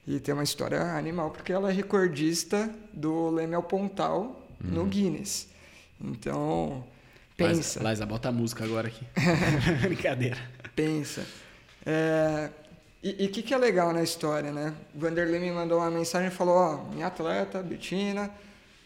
[0.08, 4.72] E tem uma história animal, porque ela é recordista do Leme ao Pontal uhum.
[4.72, 5.48] no Guinness.
[6.04, 6.84] Então,
[7.38, 7.82] pensa.
[7.82, 9.06] Laisa, bota a música agora aqui.
[9.82, 10.38] Brincadeira.
[10.76, 11.26] Pensa.
[11.86, 12.50] É,
[13.04, 14.74] e o que, que é legal na história, né?
[14.94, 18.32] O Vanderlei me mandou uma mensagem e falou: Ó, minha atleta, Betina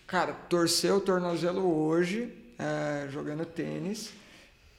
[0.09, 4.11] Cara, torceu o tornozelo hoje, é, jogando tênis.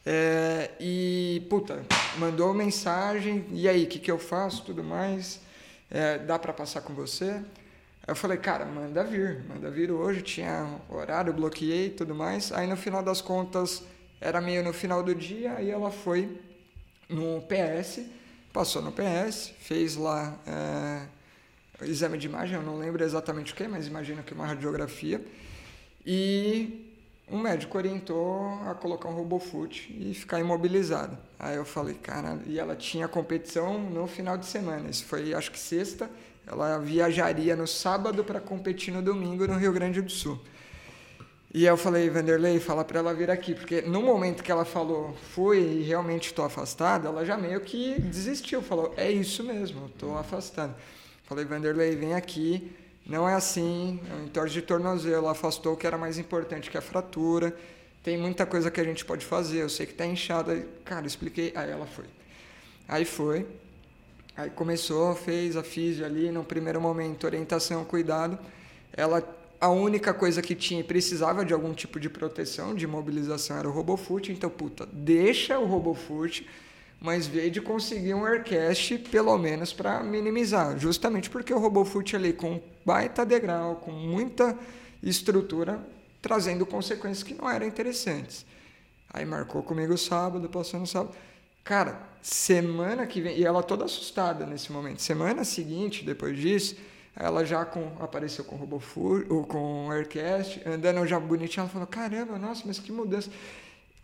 [0.05, 1.87] É, e, puta,
[2.19, 5.41] mandou mensagem, e aí, o que, que eu faço, tudo mais,
[5.89, 7.41] é, dá para passar com você?
[8.09, 12.51] Eu falei, cara, manda vir, manda vir hoje, tinha horário, bloqueei tudo mais.
[12.51, 13.85] Aí no final das contas,
[14.21, 16.41] era meio no final do dia, aí ela foi
[17.09, 18.01] no PS,
[18.53, 21.20] passou no PS, fez lá é,
[21.85, 25.25] exame de imagem, eu não lembro exatamente o que, mas imagino que uma radiografia.
[26.05, 26.91] E
[27.31, 31.19] um médico orientou a colocar um robofoot e ficar imobilizada.
[31.39, 34.91] Aí eu falei, cara, e ela tinha competição no final de semana.
[34.91, 36.11] Isso foi, acho que sexta.
[36.47, 40.41] Ela viajaria no sábado para competir no domingo no Rio Grande do Sul.
[41.53, 45.17] E eu falei, Vanderlei, fala para ela vir aqui, porque no momento que ela falou,
[45.35, 50.17] fui e realmente estou afastada, ela já meio que desistiu, falou, é isso mesmo, estou
[50.17, 50.77] afastada.
[51.31, 52.73] Falei, Vanderlei, vem aqui,
[53.07, 56.77] não é assim, é um entorse de tornozelo, afastou o que era mais importante, que
[56.77, 57.57] é a fratura,
[58.03, 61.53] tem muita coisa que a gente pode fazer, eu sei que está inchada, cara, expliquei,
[61.55, 62.07] aí ela foi.
[62.89, 63.47] Aí foi,
[64.37, 68.37] aí começou, fez a física ali, no primeiro momento, orientação, cuidado,
[68.93, 69.23] ela
[69.61, 73.69] a única coisa que tinha e precisava de algum tipo de proteção, de mobilização, era
[73.69, 74.33] o RoboFoot.
[74.33, 76.45] Então, puta, deixa o RoboFoot,
[77.01, 80.79] mas veio de conseguir um Aircast, pelo menos, para minimizar.
[80.79, 84.57] Justamente porque o RoboFoot ali, com baita degrau, com muita
[85.03, 85.81] estrutura,
[86.21, 88.45] trazendo consequências que não eram interessantes.
[89.13, 91.15] Aí marcou comigo sábado, passou no sábado.
[91.65, 95.01] Cara, semana que vem, e ela toda assustada nesse momento.
[95.01, 96.77] Semana seguinte, depois disso
[97.17, 98.83] ela já com, apareceu com o
[99.29, 101.65] ou com o Aircast, andando já bonitinha.
[101.65, 103.31] Ela falou: Caramba, nossa, mas que mudança.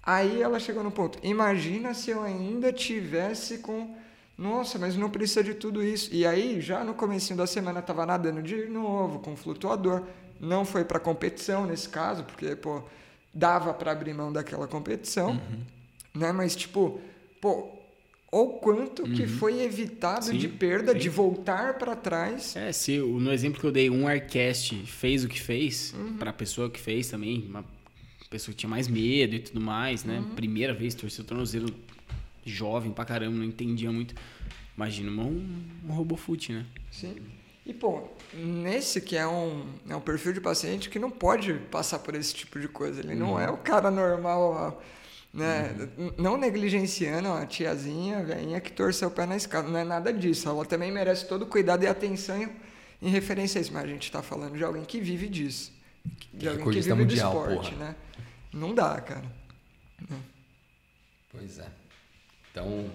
[0.06, 3.96] Aí ela chegou no ponto: Imagina se eu ainda tivesse com.
[4.38, 6.10] Nossa, mas não precisa de tudo isso.
[6.12, 10.02] E aí, já no comecinho da semana, estava nadando de novo com flutuador.
[10.38, 12.82] Não foi para competição nesse caso, porque, pô,
[13.32, 15.60] dava para abrir mão daquela competição, uhum.
[16.14, 16.32] né?
[16.32, 17.00] Mas, tipo,
[17.40, 17.70] pô,
[18.30, 19.14] ou quanto uhum.
[19.14, 20.98] que foi evitado sim, de perda, sim.
[20.98, 22.54] de voltar para trás.
[22.54, 26.18] É, se no exemplo que eu dei, um Aircast fez o que fez, uhum.
[26.18, 27.64] para a pessoa que fez também, uma
[28.28, 30.18] pessoa que tinha mais medo e tudo mais, né?
[30.18, 30.34] Uhum.
[30.34, 31.68] Primeira vez torceu o tornozelo
[32.44, 34.14] jovem pra caramba, não entendia muito.
[34.76, 36.66] Imagina um, um robofoot, né?
[36.90, 37.16] Sim.
[37.64, 38.04] E, pô,
[38.34, 42.32] nesse que é um, é um perfil de paciente que não pode passar por esse
[42.32, 43.00] tipo de coisa.
[43.00, 43.40] Ele não uhum.
[43.40, 44.80] é o cara normal
[45.36, 45.74] né?
[45.98, 46.12] Uhum.
[46.16, 49.68] Não negligenciando a tiazinha, a velhinha que torceu o pé na escada.
[49.68, 50.48] Não é nada disso.
[50.48, 52.48] Ela também merece todo o cuidado e atenção em,
[53.02, 53.72] em referência a isso.
[53.72, 55.72] Mas a gente está falando de alguém que vive disso.
[56.32, 57.84] De alguém que vive mundial, do esporte, porra.
[57.84, 57.96] né?
[58.56, 59.24] Não dá, cara.
[61.30, 61.68] Pois é.
[62.50, 62.90] Então.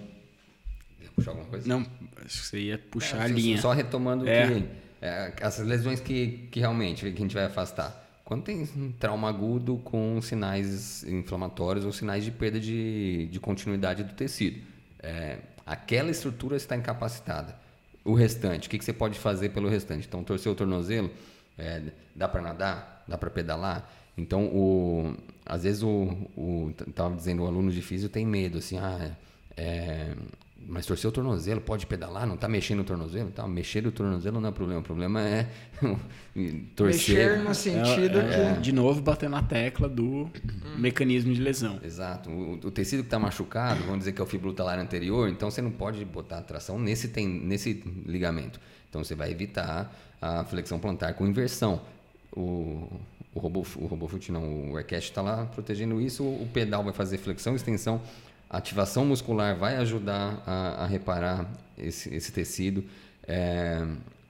[1.14, 1.68] Puxar alguma coisa?
[1.68, 1.86] Não,
[2.24, 3.60] acho que você ia puxar é, a linha.
[3.60, 4.46] Só retomando é.
[4.46, 4.68] que.
[5.00, 8.02] É, essas lesões que, que realmente que a gente vai afastar
[8.32, 8.64] quando tem
[8.98, 14.62] trauma agudo com sinais inflamatórios ou sinais de perda de, de continuidade do tecido,
[15.00, 17.54] é, aquela estrutura está incapacitada.
[18.04, 20.06] O restante, o que, que você pode fazer pelo restante?
[20.06, 21.10] Então, torcer o tornozelo,
[21.58, 21.82] é,
[22.16, 23.86] dá para nadar, dá para pedalar.
[24.16, 28.78] Então, o, às vezes, o, o tava dizendo, o aluno de físio tem medo, assim,
[28.78, 29.16] ah,
[29.56, 30.14] é,
[30.66, 33.30] mas torcer o tornozelo, pode pedalar, não está mexendo o tornozelo?
[33.30, 35.48] Tá, mexer o tornozelo não é problema, o problema é
[36.76, 37.38] torcer.
[37.38, 38.60] Mexer no sentido é, é, que...
[38.60, 40.30] De novo, bater na tecla do hum.
[40.78, 41.80] mecanismo de lesão.
[41.82, 42.30] Exato.
[42.30, 45.50] O, o tecido que está machucado, vamos dizer que é o fibro talar anterior, então
[45.50, 48.60] você não pode botar tração nesse, tem, nesse ligamento.
[48.88, 51.80] Então você vai evitar a flexão plantar com inversão.
[52.34, 52.88] O,
[53.34, 57.18] o, robô, o RoboFoot não, o Aircast está lá protegendo isso, o pedal vai fazer
[57.18, 58.00] flexão, extensão,
[58.48, 62.84] a ativação muscular vai ajudar a, a reparar esse, esse tecido.
[63.26, 63.86] É,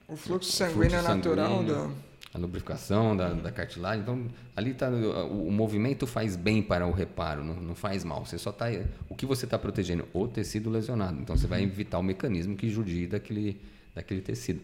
[0.07, 1.89] o fluxo sanguíneo é natural da...
[2.33, 4.01] A lubrificação da, da cartilagem.
[4.01, 4.25] Então,
[4.55, 8.25] ali tá, o, o, movimento faz bem para o reparo, não, não faz mal.
[8.25, 8.65] Você só tá,
[9.07, 10.07] o que você está protegendo?
[10.11, 11.21] O tecido lesionado.
[11.21, 11.67] Então, você vai uhum.
[11.67, 13.61] evitar o mecanismo que judia daquele,
[13.93, 14.61] daquele tecido.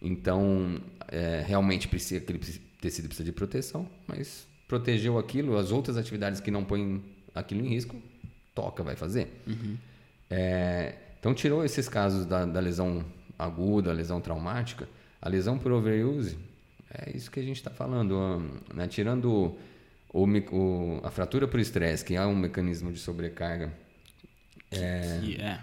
[0.00, 2.24] Então, é, realmente, precisa,
[2.80, 7.02] tecido precisa de proteção, mas protegeu aquilo, as outras atividades que não põem
[7.34, 8.00] aquilo em risco,
[8.54, 9.28] toca, vai fazer.
[9.46, 9.76] Uhum.
[10.30, 13.04] É, então, tirou esses casos da, da, lesão
[13.38, 14.88] aguda, lesão traumática,
[15.20, 16.38] a lesão por overuse,
[16.92, 18.42] é isso que a gente está falando.
[18.72, 18.86] Né?
[18.88, 19.56] Tirando
[20.12, 23.72] o, o, a fratura por estresse, que é um mecanismo de sobrecarga.
[24.70, 25.58] É, que, é.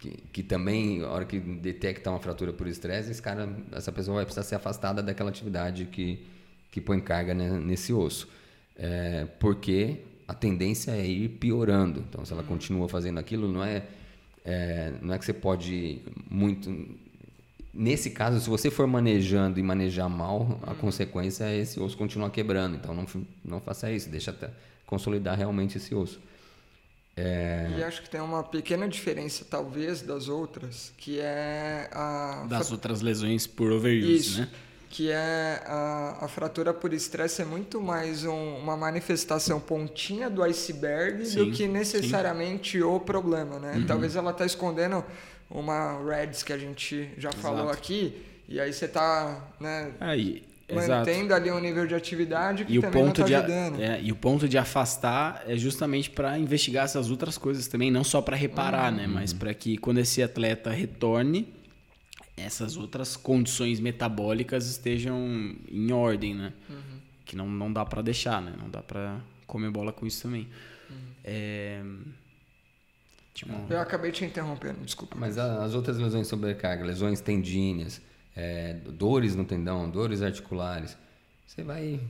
[0.00, 4.16] Que, que, também, a hora que detecta uma fratura por estresse, esse cara, essa pessoa
[4.16, 6.26] vai precisar ser afastada daquela atividade que,
[6.70, 8.28] que põe carga nesse osso.
[8.76, 12.04] É, porque a tendência é ir piorando.
[12.08, 13.82] Então, se ela continua fazendo aquilo, não é,
[14.44, 16.00] é, não é que você pode
[16.30, 16.70] muito.
[17.72, 22.30] Nesse caso, se você for manejando e manejar mal, a consequência é esse osso continuar
[22.30, 22.76] quebrando.
[22.76, 23.06] Então, não,
[23.44, 24.50] não faça isso, deixa até
[24.86, 26.20] consolidar realmente esse osso.
[27.16, 27.74] É...
[27.78, 32.46] E acho que tem uma pequena diferença, talvez, das outras, que é a.
[32.48, 34.40] Das outras lesões por overuse, isso.
[34.40, 34.48] né?
[34.90, 40.42] Que é a, a fratura por estresse é muito mais um, uma manifestação pontinha do
[40.42, 42.82] iceberg sim, do que necessariamente sim.
[42.82, 43.74] o problema, né?
[43.76, 43.86] Uhum.
[43.86, 45.04] Talvez ela está escondendo
[45.48, 47.40] uma REDS que a gente já Exato.
[47.40, 49.92] falou aqui, e aí você está, né?
[50.00, 50.90] Aí, Exato.
[50.90, 53.80] mantendo ali um nível de atividade que E o, também ponto não de, tá ajudando.
[53.80, 58.02] é, e o ponto de afastar é justamente para investigar essas outras coisas também, não
[58.02, 59.06] só para reparar, né?
[59.06, 61.59] Mas para que quando esse atleta retorne,
[62.44, 65.18] essas outras condições metabólicas estejam
[65.70, 66.52] em ordem, né?
[67.24, 68.54] Que não, não dá para deixar, né?
[68.58, 70.48] Não dá para comer bola com isso também.
[71.24, 71.82] É...
[73.34, 75.16] Tinha uma- Eu acabei te interrompendo, desculpa.
[75.18, 78.00] Mas a- as outras lesões sobrecarga, lesões tendíneas,
[78.36, 80.96] é, dores no tendão, dores articulares,
[81.46, 82.00] você vai.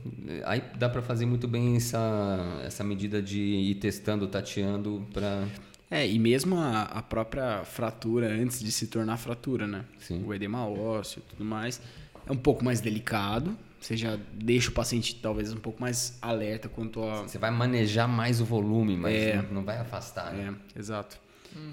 [0.45, 5.47] Aí dá para fazer muito bem essa, essa medida de ir testando, tateando para.
[5.91, 9.83] É, e mesmo a, a própria fratura antes de se tornar fratura, né?
[9.99, 10.23] Sim.
[10.25, 11.81] O edema ósseo e tudo mais.
[12.25, 13.57] É um pouco mais delicado.
[13.79, 17.23] Você já deixa o paciente talvez um pouco mais alerta quanto a.
[17.23, 19.45] Você vai manejar mais o volume, mas É.
[19.51, 20.31] não, vai afastar.
[20.33, 20.55] Né?
[20.75, 21.19] É, exato.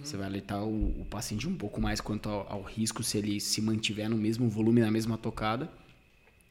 [0.02, 3.38] Você vai alertar o, o paciente um pouco mais quanto ao, ao risco se ele
[3.40, 5.70] se mantiver no mesmo volume, na mesma tocada,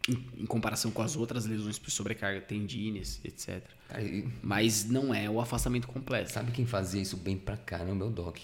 [0.09, 3.61] em, em comparação com as outras lesões por sobrecarga, tendines, etc.
[3.99, 6.31] E Mas não é o afastamento completo.
[6.31, 8.05] sabe quem fazia isso bem pra caramba?
[8.05, 8.37] É o Doc.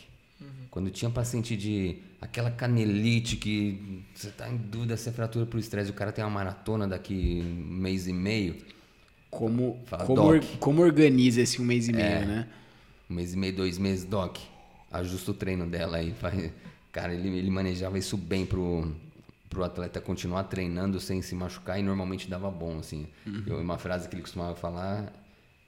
[0.70, 5.58] Quando tinha paciente de aquela canelite que você tá em dúvida se é fratura por
[5.60, 8.58] estresse, o cara tem uma maratona daqui um mês e meio,
[9.30, 10.28] Como, Fala, como, Doc.
[10.28, 12.26] or- como organiza esse um mês e meio, É.
[12.26, 12.48] né?
[13.10, 14.38] um mês e meio, dois meses, Doc,
[14.92, 16.12] ajusta o treino dela aí.
[16.14, 16.52] Faz...
[16.92, 18.94] Cara, ele, ele manejava isso bem pro,
[19.54, 23.08] pro atleta continuar treinando sem se machucar e normalmente dava bom, assim.
[23.48, 25.14] Eu- uma frase que ele costumava falar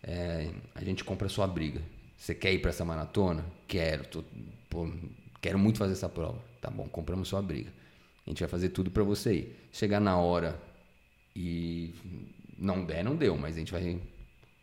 [0.03, 1.81] é, a gente compra a sua briga.
[2.17, 3.43] Você quer ir para essa maratona?
[3.67, 4.05] Quero.
[4.05, 4.23] tô-
[4.69, 4.89] pô,
[5.41, 6.39] quero muito fazer essa prova.
[6.61, 7.71] Tá bom, compramos sua briga.
[8.25, 9.55] A gente vai fazer tudo para você ir.
[9.71, 10.59] Chegar na hora
[11.36, 11.93] e
[12.57, 13.99] não der, não deu, mas a gente vai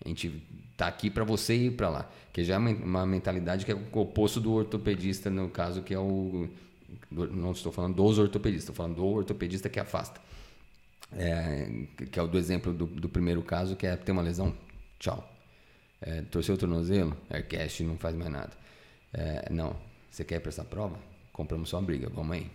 [0.05, 0.43] a gente
[0.77, 3.99] tá aqui para você ir para lá, que já é uma- mentalidade que é o
[4.01, 6.49] oposto do ortopedista no caso que é o
[7.11, 10.20] não estou falando dos ortopedistas, estou falando do ortopedista que afasta.
[11.14, 14.55] É, que é o do exemplo do, do primeiro caso, que é ter uma lesão,
[14.99, 15.28] tchau.
[16.01, 18.51] É, torceu o tornozelo, aircast, não faz mais nada.
[19.12, 19.76] É, não,
[20.11, 20.99] você quer ir para essa prova?
[21.32, 22.51] Compramos sua briga, vamos aí.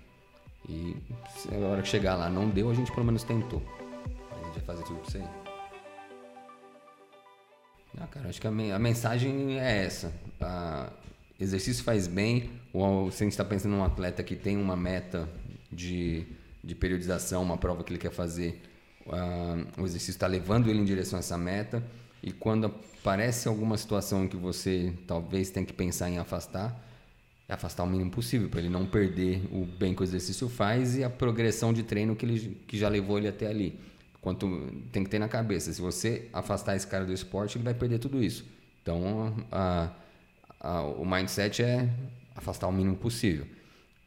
[0.68, 0.96] E
[1.38, 3.62] se a hora que chegar lá não deu, a gente pelo menos tentou.
[4.32, 5.30] A gente vai fazer tudo pra você ir.
[8.00, 10.14] Ah, cara, acho que a mensagem é essa.
[10.42, 10.92] Ah,
[11.40, 12.50] exercício faz bem.
[12.74, 15.28] Ou se a gente está pensando num atleta que tem uma meta
[15.72, 16.26] de,
[16.64, 18.62] de periodização, uma prova que ele quer fazer,
[19.10, 21.84] ah, o exercício está levando ele em direção a essa meta.
[22.22, 26.84] E quando aparece alguma situação em que você talvez tenha que pensar em afastar,
[27.48, 30.98] é afastar o mínimo possível, para ele não perder o bem que o exercício faz
[30.98, 33.80] e a progressão de treino que, ele, que já levou ele até ali.
[34.20, 37.74] Quanto tem que ter na cabeça, se você afastar esse cara do esporte, ele vai
[37.74, 38.44] perder tudo isso.
[38.82, 39.92] Então, a- a-
[40.98, 41.90] o mindset é
[42.36, 43.48] afastar o mínimo possível.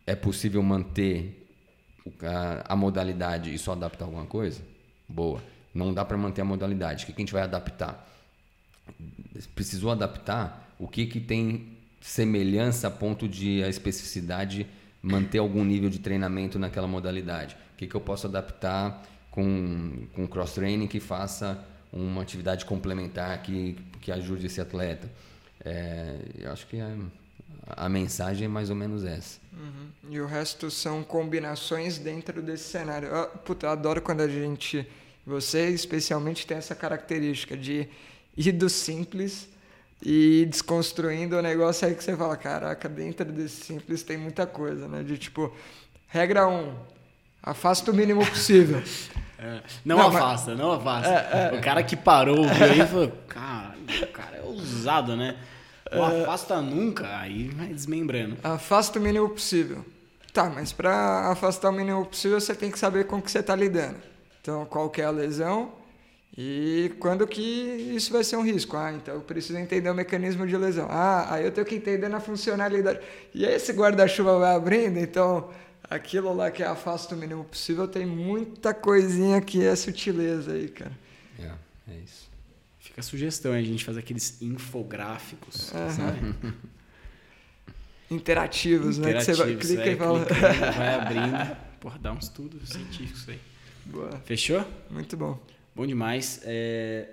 [0.06, 1.48] É possível manter
[2.22, 4.60] a, a modalidade e só adaptar alguma coisa?
[5.08, 5.42] Boa.
[5.72, 7.04] Não dá para manter a modalidade.
[7.04, 8.06] O que que a gente vai adaptar?
[9.54, 14.66] precisou adaptar, o que que tem semelhança a ponto de a especificidade
[15.02, 17.56] manter algum nível de treinamento naquela modalidade?
[17.74, 23.76] O que que eu posso adaptar com, com cross-training que faça uma atividade complementar que,
[24.00, 25.10] que ajude esse atleta?
[25.64, 26.96] É, eu acho que a,
[27.68, 29.38] a mensagem é mais ou menos essa.
[29.52, 29.88] Uhum.
[30.10, 33.08] E o resto são combinações dentro desse cenário.
[33.08, 34.86] Eu, puta, eu adoro quando a gente,
[35.26, 37.88] você especialmente, tem essa característica de
[38.36, 39.48] ir do simples
[40.02, 44.46] e ir desconstruindo o negócio aí que você fala, caraca, dentro desse simples tem muita
[44.46, 45.02] coisa, né?
[45.02, 45.54] De tipo,
[46.08, 46.74] regra 1, um,
[47.42, 48.82] afasta o mínimo possível.
[49.42, 51.54] É, não, Não, mas- afasta, não afasta.
[51.56, 55.36] O cara que parou viu aí falou, cara, o cara é ousado, né?
[55.90, 58.36] Não afasta nunca, aí vai desmembrando.
[58.44, 59.84] Afasta o mínimo possível.
[60.32, 63.40] Tá, mas para afastar o mínimo possível, você tem que saber com o que você
[63.40, 63.96] está lidando.
[64.40, 65.72] Então, qual que é a lesão
[66.36, 68.76] e quando que isso vai ser um risco.
[68.76, 70.86] Ah, então eu preciso entender o mecanismo de lesão.
[70.88, 73.00] Ah, aí eu tenho que entender na funcionalidade.
[73.34, 75.48] E aí esse guarda-chuva vai abrindo, então
[75.90, 80.68] aquilo lá que é afasta o mínimo possível tem muita coisinha que é sutileza aí,
[80.68, 80.96] cara.
[81.38, 81.50] É,
[81.92, 82.30] é isso.
[82.78, 86.34] Fica a sugestão, a gente faz aqueles infográficos, sabe?
[88.10, 89.14] Interativos, né?
[89.14, 90.24] Que você Interativos, clica é, e fala.
[90.24, 91.56] clicando, vai abrindo.
[91.80, 93.40] Porra, dá um estudo científico isso aí.
[93.86, 94.64] Boa, Fechou?
[94.90, 95.38] muito bom.
[95.74, 96.40] Bom demais.
[96.44, 97.08] É,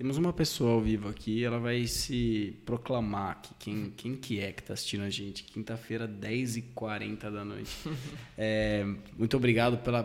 [0.00, 3.50] Temos uma pessoa ao vivo aqui, ela vai se proclamar aqui.
[3.58, 5.44] Quem, quem que é que está assistindo a gente?
[5.44, 7.70] Quinta-feira, 10h40 da noite.
[8.38, 8.82] É,
[9.18, 10.04] Muito obrigado pela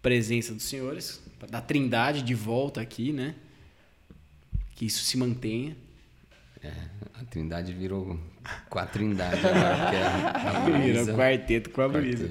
[0.00, 3.34] presença dos senhores, da Trindade de volta aqui, né?
[4.74, 5.76] Que isso se mantenha.
[6.62, 6.72] É,
[7.20, 8.18] a Trindade virou
[8.70, 12.30] quatrindade agora, a Virou quarteto com a brisa.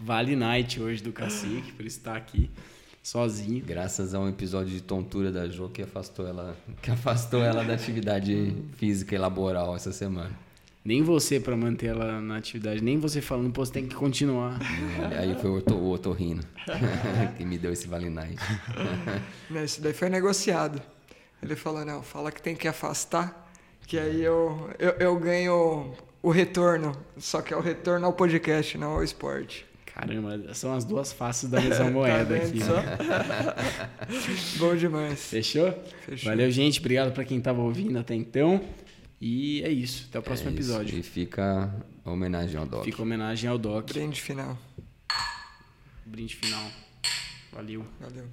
[0.00, 2.50] Vale Night hoje do Cacique, por estar aqui.
[3.08, 3.64] Sozinho.
[3.64, 7.72] Graças a um episódio de tontura da Jo que afastou ela, que afastou ela da
[7.72, 10.30] atividade física e laboral essa semana.
[10.84, 14.58] Nem você para manter ela na atividade, nem você falando, pô, você tem que continuar.
[15.18, 16.42] Aí foi o, oto, o otorrino
[17.36, 17.88] que me deu esse.
[19.50, 20.80] Não, Isso daí foi negociado.
[21.42, 23.48] Ele falou, não, fala que tem que afastar,
[23.86, 26.92] que aí eu, eu, eu ganho o retorno.
[27.16, 29.67] Só que é o retorno ao podcast, não ao esporte.
[29.98, 32.60] Caramba, são as duas faces da mesma moeda Tá aqui.
[32.62, 32.76] só?
[34.58, 35.20] Bom demais.
[35.28, 35.72] Fechou?
[36.06, 36.30] Fechou.
[36.30, 36.78] Valeu, gente.
[36.78, 38.60] Obrigado para quem tava ouvindo até então.
[39.20, 40.06] E é isso.
[40.08, 40.96] Até o próximo É episódio.
[40.96, 41.74] E fica
[42.04, 42.84] a homenagem ao Doc.
[42.84, 43.88] Fica homenagem ao Doc.
[43.92, 44.56] Brinde final.
[46.06, 46.70] Brinde final.
[47.52, 47.84] Valeu.
[48.00, 48.24] Valeu.